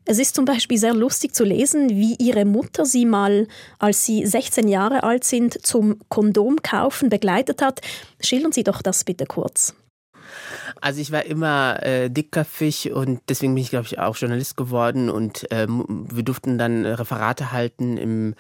Es 0.09 0.20
ist 0.20 0.37
zum 0.37 0.44
Beispiel 0.44 0.79
sehr 0.79 0.94
lustig 0.94 1.35
zu 1.35 1.42
lesen, 1.42 1.90
wie 1.90 2.14
ihre 2.20 2.44
Mutter 2.44 2.87
sie 2.87 3.05
mal, 3.05 3.49
als 3.81 4.05
sie 4.05 4.25
16 4.25 4.68
Jahre 4.68 5.03
alt 5.03 5.25
sind, 5.25 5.66
zum 5.66 5.99
Kondomkaufen 6.09 7.09
begleitet 7.09 7.61
hat. 7.61 7.81
Schildern 8.20 8.53
Sie 8.53 8.62
doch 8.62 8.83
das 8.83 9.03
bitte 9.03 9.27
kurz. 9.27 9.75
Also 10.81 11.01
ich 11.01 11.11
war 11.11 11.25
immer 11.25 11.83
äh, 11.83 12.09
dickköpfig 12.09 12.92
und 12.92 13.20
deswegen 13.29 13.55
bin 13.55 13.62
ich, 13.62 13.70
glaube 13.70 13.87
ich, 13.87 13.99
auch 13.99 14.16
Journalist 14.16 14.57
geworden 14.57 15.11
und 15.11 15.46
ähm, 15.51 16.07
wir 16.12 16.22
durften 16.22 16.57
dann 16.57 16.87
Referate 16.87 17.51
halten 17.51 17.96
im 17.96 18.35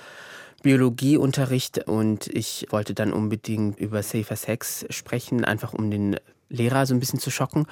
Biologieunterricht 0.62 1.86
und 1.86 2.26
ich 2.28 2.66
wollte 2.70 2.94
dann 2.94 3.12
unbedingt 3.12 3.78
über 3.78 4.02
Safer 4.02 4.36
Sex 4.36 4.86
sprechen, 4.90 5.44
einfach 5.44 5.72
um 5.72 5.90
den 5.90 6.16
Lehrer 6.48 6.86
so 6.86 6.94
ein 6.94 7.00
bisschen 7.00 7.18
zu 7.18 7.30
schocken. 7.30 7.66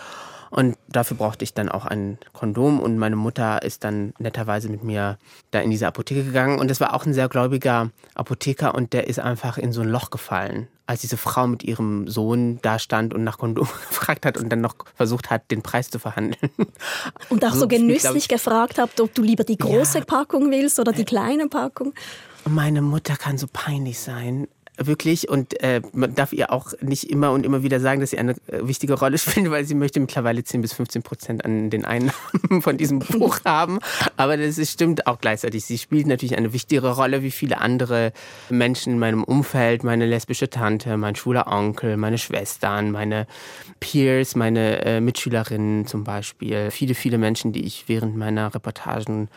Und 0.51 0.77
dafür 0.89 1.17
brauchte 1.17 1.43
ich 1.43 1.53
dann 1.53 1.69
auch 1.69 1.85
ein 1.85 2.17
Kondom 2.33 2.79
und 2.79 2.97
meine 2.97 3.17
Mutter 3.17 3.63
ist 3.63 3.83
dann 3.83 4.15
netterweise 4.21 4.69
mit 4.69 4.85
mir 4.85 5.19
da 5.51 5.61
in 5.61 5.73
diese 5.73 5.89
Apotheke 5.89 6.23
gegangen 6.23 6.61
und 6.61 6.71
das 6.71 6.81
war 6.81 6.95
auch 6.95 7.07
ein 7.07 7.13
sehr 7.13 7.29
gläubiger 7.29 7.91
Apotheker 8.15 8.73
und 8.73 8.93
der 8.93 9.09
ist 9.09 9.19
einfach 9.19 9.59
in 9.59 9.73
so 9.73 9.81
ein 9.81 9.89
Loch 9.89 10.11
gefallen, 10.11 10.69
als 10.87 11.01
diese 11.01 11.17
Frau 11.17 11.49
mit 11.49 11.65
ihrem 11.65 12.07
Sohn 12.07 12.61
da 12.63 12.79
stand 12.79 13.15
und 13.15 13.25
nach 13.25 13.39
Kondom 13.39 13.67
gefragt 13.89 14.25
hat 14.25 14.39
und 14.39 14.49
dann 14.49 14.61
noch 14.61 14.77
versucht 14.95 15.29
hat, 15.29 15.51
den 15.51 15.63
Preis 15.63 15.91
zu 15.91 15.99
verhandeln. 15.99 16.53
Und 17.31 17.45
auch 17.45 17.55
so, 17.55 17.61
so 17.61 17.69
genüsslich 17.69 18.29
gefragt 18.29 18.79
hat, 18.79 19.01
ob 19.01 19.13
du 19.13 19.23
lieber 19.23 19.43
die 19.43 19.59
große 19.59 19.99
ja. 19.99 20.05
Packung 20.05 20.53
willst 20.53 20.79
oder 20.79 20.93
die 20.93 21.05
kleine 21.05 21.49
Packung. 21.49 21.95
Meine 22.47 22.83
Mutter 22.83 23.17
kann 23.17 23.39
so 23.39 23.47
peinlich 23.51 23.99
sein 23.99 24.49
wirklich. 24.77 25.29
Und 25.29 25.61
äh, 25.63 25.83
man 25.93 26.15
darf 26.15 26.33
ihr 26.33 26.53
auch 26.53 26.73
nicht 26.81 27.11
immer 27.11 27.33
und 27.33 27.47
immer 27.47 27.63
wieder 27.63 27.81
sagen, 27.81 28.01
dass 28.01 28.11
sie 28.11 28.19
eine 28.19 28.33
äh, 28.33 28.61
wichtige 28.63 28.95
Rolle 28.95 29.19
spielt, 29.19 29.51
weil 29.51 29.65
sie 29.65 29.75
möchte 29.75 30.01
mittlerweile 30.01 30.43
10 30.43 30.63
bis 30.63 30.73
15 30.73 31.03
Prozent 31.03 31.45
an 31.45 31.71
den 31.71 31.85
Einnahmen 31.85 32.15
von 32.61 32.77
diesem 32.77 32.99
Buch 32.99 33.41
haben. 33.45 33.79
Aber 34.17 34.37
das 34.37 34.59
ist, 34.59 34.73
stimmt 34.73 35.07
auch 35.07 35.19
gleichzeitig. 35.19 35.65
Sie 35.65 35.79
spielt 35.79 36.07
natürlich 36.07 36.37
eine 36.37 36.53
wichtigere 36.53 36.95
Rolle 36.97 37.23
wie 37.23 37.31
viele 37.31 37.61
andere 37.61 38.13
Menschen 38.51 38.95
in 38.95 38.99
meinem 38.99 39.25
Umfeld. 39.25 39.85
Meine 39.85 40.07
lesbische 40.07 40.51
Tante, 40.51 40.97
mein 40.97 41.17
schwuler 41.17 41.47
Onkel, 41.47 41.97
meine 41.97 42.19
Schwestern, 42.19 42.91
meine 42.91 43.27
Peers, 43.81 44.35
meine 44.35 44.85
äh, 44.85 45.01
Mitschülerinnen 45.01 45.87
zum 45.87 46.05
Beispiel. 46.05 46.71
Viele, 46.71 46.95
viele 46.95 47.19
Menschen, 47.19 47.53
die 47.53 47.65
ich 47.65 47.85
während 47.87 48.17
meiner 48.17 48.55
Reportagen 48.55 49.29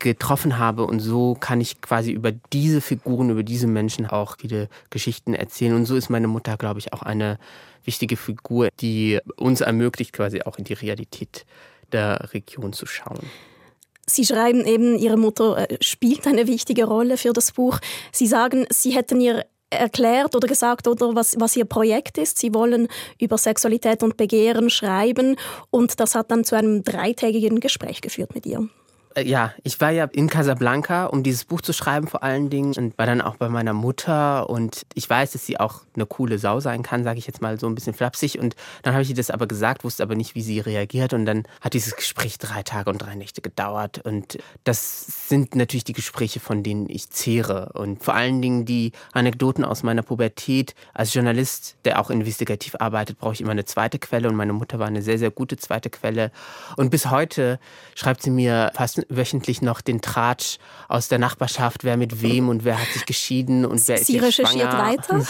getroffen 0.00 0.58
habe. 0.58 0.84
Und 0.86 0.98
so 1.00 1.36
kann 1.38 1.60
ich 1.60 1.80
quasi 1.80 2.10
über 2.10 2.32
diese 2.32 2.80
Figuren, 2.80 3.30
über 3.30 3.44
diese 3.44 3.68
Menschen 3.68 4.06
auch 4.06 4.36
viele 4.40 4.68
Geschichten 4.90 5.34
erzählen. 5.34 5.74
Und 5.74 5.86
so 5.86 5.94
ist 5.94 6.10
meine 6.10 6.26
Mutter, 6.26 6.56
glaube 6.56 6.80
ich, 6.80 6.92
auch 6.92 7.02
eine 7.02 7.38
wichtige 7.84 8.16
Figur, 8.16 8.68
die 8.80 9.20
uns 9.36 9.60
ermöglicht, 9.60 10.12
quasi 10.12 10.42
auch 10.42 10.58
in 10.58 10.64
die 10.64 10.74
Realität 10.74 11.46
der 11.92 12.32
Region 12.32 12.72
zu 12.72 12.86
schauen. 12.86 13.20
Sie 14.06 14.24
schreiben 14.24 14.64
eben, 14.64 14.98
Ihre 14.98 15.16
Mutter 15.16 15.70
äh, 15.70 15.76
spielt 15.80 16.26
eine 16.26 16.48
wichtige 16.48 16.84
Rolle 16.84 17.16
für 17.16 17.32
das 17.32 17.52
Buch. 17.52 17.78
Sie 18.12 18.26
sagen, 18.26 18.66
Sie 18.70 18.90
hätten 18.90 19.20
ihr 19.20 19.44
erklärt 19.70 20.34
oder 20.34 20.48
gesagt 20.48 20.88
oder 20.88 21.14
was, 21.14 21.36
was 21.38 21.56
ihr 21.56 21.64
Projekt 21.64 22.18
ist. 22.18 22.38
Sie 22.38 22.52
wollen 22.52 22.88
über 23.20 23.38
Sexualität 23.38 24.02
und 24.02 24.16
Begehren 24.16 24.68
schreiben 24.68 25.36
und 25.70 26.00
das 26.00 26.16
hat 26.16 26.32
dann 26.32 26.42
zu 26.42 26.56
einem 26.56 26.82
dreitägigen 26.82 27.60
Gespräch 27.60 28.00
geführt 28.00 28.34
mit 28.34 28.46
ihr. 28.46 28.68
Äh, 29.14 29.26
ja, 29.26 29.52
ich 29.64 29.80
war 29.80 29.90
ja 29.90 30.04
in 30.04 30.28
Casablanca, 30.28 31.06
um 31.06 31.22
dieses 31.22 31.44
Buch 31.44 31.60
zu 31.60 31.72
schreiben 31.72 32.06
vor 32.06 32.22
allen 32.22 32.48
Dingen 32.48 32.74
und 32.76 32.96
war 32.96 33.06
dann 33.06 33.20
auch 33.20 33.36
bei 33.36 33.48
meiner 33.48 33.72
Mutter 33.72 34.48
und 34.48 34.86
ich 34.94 35.08
weiß, 35.08 35.32
dass 35.32 35.44
sie 35.44 35.58
auch 35.58 35.82
eine 35.94 36.06
coole 36.06 36.38
Sau 36.38 36.60
sein 36.60 36.82
kann, 36.82 37.02
sage 37.02 37.18
ich 37.18 37.26
jetzt 37.26 37.42
mal 37.42 37.58
so 37.58 37.66
ein 37.66 37.74
bisschen 37.74 37.94
flapsig 37.94 38.38
und 38.38 38.54
dann 38.82 38.94
habe 38.94 39.02
ich 39.02 39.10
ihr 39.10 39.16
das 39.16 39.30
aber 39.30 39.46
gesagt, 39.46 39.82
wusste 39.82 40.02
aber 40.02 40.14
nicht, 40.14 40.34
wie 40.34 40.42
sie 40.42 40.60
reagiert 40.60 41.12
und 41.12 41.24
dann 41.26 41.44
hat 41.60 41.74
dieses 41.74 41.96
Gespräch 41.96 42.38
drei 42.38 42.62
Tage 42.62 42.90
und 42.90 42.98
drei 42.98 43.14
Nächte 43.16 43.40
gedauert 43.40 43.98
und 44.04 44.38
das 44.64 45.28
sind 45.28 45.56
natürlich 45.56 45.84
die 45.84 45.92
Gespräche, 45.92 46.38
von 46.38 46.62
denen 46.62 46.88
ich 46.88 47.10
zehre 47.10 47.72
und 47.74 48.04
vor 48.04 48.14
allen 48.14 48.40
Dingen 48.40 48.64
die 48.64 48.92
Anekdoten 49.12 49.64
aus 49.64 49.82
meiner 49.82 50.02
Pubertät. 50.02 50.74
Als 50.94 51.14
Journalist, 51.14 51.76
der 51.84 52.00
auch 52.00 52.10
investigativ 52.10 52.76
arbeitet, 52.78 53.18
brauche 53.18 53.32
ich 53.32 53.40
immer 53.40 53.50
eine 53.50 53.64
zweite 53.64 53.98
Quelle 53.98 54.28
und 54.28 54.36
meine 54.36 54.52
Mutter 54.52 54.78
war 54.78 54.86
eine 54.86 55.02
sehr, 55.02 55.18
sehr 55.18 55.30
gute 55.30 55.56
zweite 55.56 55.90
Quelle 55.90 56.30
und 56.76 56.90
bis 56.90 57.10
heute 57.10 57.58
schreibt 57.94 58.22
sie 58.22 58.30
mir 58.30 58.70
fast 58.74 58.99
wöchentlich 59.08 59.62
noch 59.62 59.80
den 59.80 60.00
Tratsch 60.00 60.58
aus 60.88 61.08
der 61.08 61.18
Nachbarschaft, 61.18 61.84
wer 61.84 61.96
mit 61.96 62.22
wem 62.22 62.48
und 62.48 62.64
wer 62.64 62.80
hat 62.80 62.88
sich 62.88 63.06
geschieden 63.06 63.64
und 63.64 63.86
wer 63.88 63.98
Sie 63.98 64.16
ist 64.16 64.22
recherchiert 64.22 64.72
schwanger. 64.72 64.96
weiter? 64.98 65.26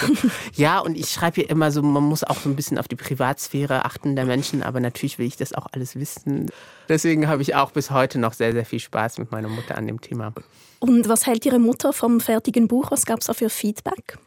Ja, 0.55 0.79
und 0.81 0.97
ich 0.97 1.11
schreibe 1.11 1.37
hier 1.37 1.51
immer 1.51 1.71
so, 1.71 1.83
man 1.83 2.03
muss 2.03 2.25
auch 2.25 2.37
so 2.39 2.49
ein 2.49 2.57
bisschen 2.57 2.79
auf 2.79 2.89
die 2.89 2.97
Privatsphäre 2.97 3.85
achten 3.85 4.17
der 4.17 4.25
Menschen, 4.25 4.63
aber 4.63 4.81
natürlich 4.81 5.19
will 5.19 5.27
ich 5.27 5.37
das 5.37 5.53
auch 5.53 5.67
alles 5.73 5.97
wissen. 5.97 6.51
Deswegen 6.89 7.29
habe 7.29 7.43
ich 7.43 7.55
auch 7.55 7.71
bis 7.71 7.91
heute 7.91 8.19
noch 8.19 8.33
sehr, 8.33 8.53
sehr 8.53 8.65
viel 8.65 8.81
Spaß 8.81 9.19
mit 9.19 9.31
meiner 9.31 9.49
Mutter 9.49 9.77
an 9.77 9.87
dem 9.87 10.01
Thema. 10.01 10.33
Und 10.81 11.09
was 11.09 11.27
hält 11.27 11.45
Ihre 11.47 11.59
Mutter 11.59 11.93
vom 11.93 12.21
fertigen 12.21 12.69
Buch? 12.69 12.91
Was 12.91 13.05
gab 13.07 13.21
es 13.21 13.27
da 13.27 13.35
für 13.35 13.51
Feedback? 13.51 14.19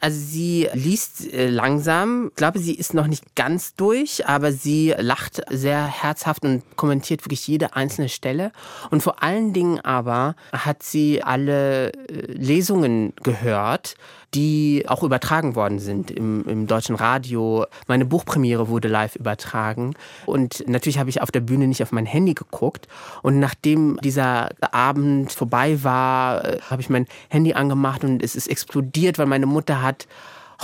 Also 0.00 0.18
sie 0.18 0.68
liest 0.74 1.32
äh, 1.32 1.48
langsam. 1.48 2.28
Ich 2.30 2.36
glaube, 2.36 2.58
sie 2.58 2.74
ist 2.74 2.94
noch 2.94 3.06
nicht 3.06 3.34
ganz 3.34 3.74
durch, 3.74 4.26
aber 4.26 4.52
sie 4.52 4.94
lacht 4.98 5.42
sehr 5.50 5.84
herzhaft 5.86 6.44
und 6.44 6.62
kommentiert 6.76 7.24
wirklich 7.24 7.46
jede 7.46 7.74
einzelne 7.74 8.08
Stelle. 8.08 8.52
Und 8.90 9.02
vor 9.02 9.22
allen 9.22 9.52
Dingen 9.52 9.80
aber 9.80 10.36
hat 10.52 10.82
sie 10.82 11.22
alle 11.22 11.92
äh, 11.92 12.32
Lesungen 12.32 13.12
gehört 13.22 13.96
die 14.36 14.84
auch 14.86 15.02
übertragen 15.02 15.54
worden 15.54 15.78
sind 15.78 16.10
im, 16.10 16.44
im 16.46 16.66
deutschen 16.66 16.94
Radio. 16.94 17.64
Meine 17.86 18.04
Buchpremiere 18.04 18.68
wurde 18.68 18.86
live 18.86 19.16
übertragen. 19.16 19.94
Und 20.26 20.62
natürlich 20.68 20.98
habe 20.98 21.08
ich 21.08 21.22
auf 21.22 21.30
der 21.30 21.40
Bühne 21.40 21.66
nicht 21.66 21.82
auf 21.82 21.90
mein 21.90 22.06
Handy 22.06 22.34
geguckt. 22.34 22.86
Und 23.22 23.38
nachdem 23.38 23.98
dieser 24.02 24.50
Abend 24.72 25.32
vorbei 25.32 25.82
war, 25.82 26.44
äh, 26.44 26.58
habe 26.68 26.82
ich 26.82 26.90
mein 26.90 27.06
Handy 27.28 27.54
angemacht 27.54 28.04
und 28.04 28.22
es 28.22 28.36
ist 28.36 28.48
explodiert, 28.48 29.18
weil 29.18 29.26
meine 29.26 29.46
Mutter 29.46 29.75
hat 29.82 30.06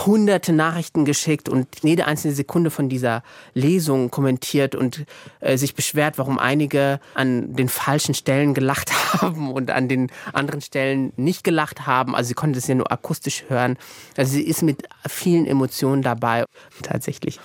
hunderte 0.07 0.53
Nachrichten 0.53 1.05
geschickt 1.05 1.49
und 1.49 1.67
jede 1.83 2.07
einzelne 2.07 2.35
Sekunde 2.35 2.71
von 2.71 2.89
dieser 2.89 3.23
Lesung 3.55 4.11
kommentiert 4.11 4.75
und 4.75 5.05
äh, 5.41 5.57
sich 5.57 5.75
beschwert, 5.75 6.19
warum 6.19 6.39
einige 6.39 6.99
an 7.15 7.55
den 7.55 7.69
falschen 7.69 8.15
Stellen 8.15 8.55
gelacht 8.55 8.91
haben 9.23 9.53
und 9.53 9.71
an 9.71 9.89
den 9.89 10.11
anderen 10.33 10.61
Stellen 10.61 11.13
nicht 11.17 11.45
gelacht 11.45 11.87
haben. 11.87 12.15
Also 12.15 12.29
sie 12.29 12.35
konnte 12.35 12.59
es 12.59 12.67
ja 12.67 12.75
nur 12.75 12.91
akustisch 12.91 13.45
hören. 13.49 13.77
Also 14.17 14.33
sie 14.33 14.43
ist 14.43 14.63
mit 14.63 14.83
vielen 15.09 15.47
Emotionen 15.47 16.03
dabei, 16.03 16.45
tatsächlich. 16.83 17.39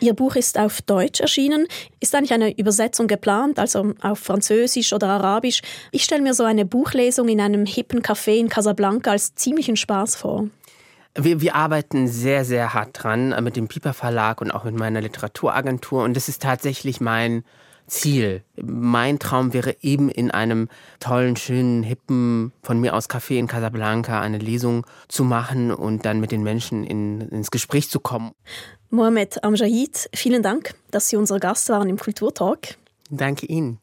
Ihr 0.00 0.14
Buch 0.14 0.36
ist 0.36 0.58
auf 0.58 0.82
Deutsch 0.82 1.20
erschienen. 1.20 1.66
Ist 2.00 2.14
eigentlich 2.14 2.34
eine 2.34 2.56
Übersetzung 2.56 3.06
geplant, 3.06 3.58
also 3.58 3.94
auf 4.02 4.18
Französisch 4.18 4.92
oder 4.92 5.08
Arabisch? 5.08 5.62
Ich 5.90 6.04
stelle 6.04 6.22
mir 6.22 6.34
so 6.34 6.44
eine 6.44 6.66
Buchlesung 6.66 7.28
in 7.28 7.40
einem 7.40 7.64
hippen 7.64 8.02
Café 8.02 8.36
in 8.36 8.48
Casablanca 8.48 9.12
als 9.12 9.34
ziemlichen 9.34 9.76
Spaß 9.76 10.16
vor. 10.16 10.48
Wir, 11.16 11.40
wir 11.40 11.54
arbeiten 11.54 12.08
sehr, 12.08 12.44
sehr 12.44 12.74
hart 12.74 13.02
dran 13.02 13.32
äh, 13.32 13.40
mit 13.40 13.56
dem 13.56 13.68
Piper 13.68 13.94
Verlag 13.94 14.40
und 14.40 14.50
auch 14.50 14.64
mit 14.64 14.76
meiner 14.76 15.00
Literaturagentur. 15.00 16.02
Und 16.02 16.14
das 16.14 16.28
ist 16.28 16.42
tatsächlich 16.42 17.00
mein 17.00 17.44
Ziel. 17.86 18.42
Mein 18.56 19.18
Traum 19.18 19.52
wäre 19.52 19.76
eben 19.82 20.08
in 20.08 20.30
einem 20.30 20.68
tollen, 21.00 21.36
schönen, 21.36 21.82
hippen, 21.82 22.52
von 22.62 22.80
mir 22.80 22.94
aus 22.94 23.08
Café 23.08 23.38
in 23.38 23.46
Casablanca 23.46 24.20
eine 24.20 24.38
Lesung 24.38 24.86
zu 25.08 25.24
machen 25.24 25.70
und 25.70 26.04
dann 26.04 26.20
mit 26.20 26.32
den 26.32 26.42
Menschen 26.42 26.84
in, 26.84 27.20
ins 27.20 27.50
Gespräch 27.50 27.90
zu 27.90 28.00
kommen. 28.00 28.32
Mohamed 28.90 29.42
Amjahid, 29.44 30.08
vielen 30.14 30.42
Dank, 30.42 30.74
dass 30.90 31.08
Sie 31.08 31.16
unser 31.16 31.40
Gast 31.40 31.68
waren 31.68 31.88
im 31.88 31.98
Kulturtalk. 31.98 32.76
Danke 33.10 33.46
Ihnen. 33.46 33.78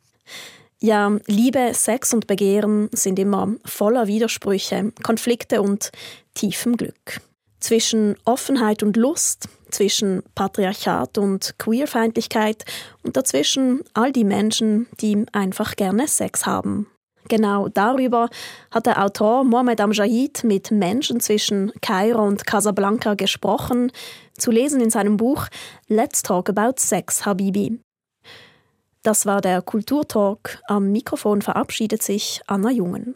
Ja, 0.79 1.15
Liebe, 1.27 1.73
Sex 1.73 2.11
und 2.11 2.25
Begehren 2.25 2.89
sind 2.91 3.19
immer 3.19 3.53
voller 3.63 4.07
Widersprüche, 4.07 4.91
Konflikte 5.03 5.61
und 5.61 5.91
tiefem 6.33 6.77
Glück. 6.77 7.21
Zwischen 7.59 8.15
Offenheit 8.25 8.81
und 8.81 8.97
Lust, 8.97 9.47
zwischen 9.69 10.23
Patriarchat 10.35 11.17
und 11.17 11.55
Queerfeindlichkeit 11.59 12.65
und 13.03 13.15
dazwischen 13.17 13.81
all 13.93 14.11
die 14.11 14.23
Menschen, 14.23 14.87
die 14.99 15.25
einfach 15.31 15.75
gerne 15.75 16.07
Sex 16.07 16.45
haben. 16.45 16.87
Genau 17.27 17.69
darüber 17.69 18.29
hat 18.71 18.87
der 18.87 19.03
Autor 19.03 19.43
Mohamed 19.43 19.79
Amjahid 19.79 20.43
mit 20.43 20.71
Menschen 20.71 21.19
zwischen 21.19 21.71
Kairo 21.81 22.25
und 22.25 22.45
Casablanca 22.45 23.13
gesprochen, 23.13 23.91
zu 24.37 24.51
lesen 24.51 24.81
in 24.81 24.89
seinem 24.89 25.17
Buch 25.17 25.47
Let's 25.87 26.23
Talk 26.23 26.49
About 26.49 26.73
Sex, 26.77 27.25
Habibi. 27.25 27.79
Das 29.03 29.25
war 29.25 29.41
der 29.41 29.61
Kulturtalk. 29.61 30.59
Am 30.67 30.91
Mikrofon 30.91 31.41
verabschiedet 31.41 32.03
sich 32.03 32.41
Anna 32.47 32.69
Jungen. 32.69 33.15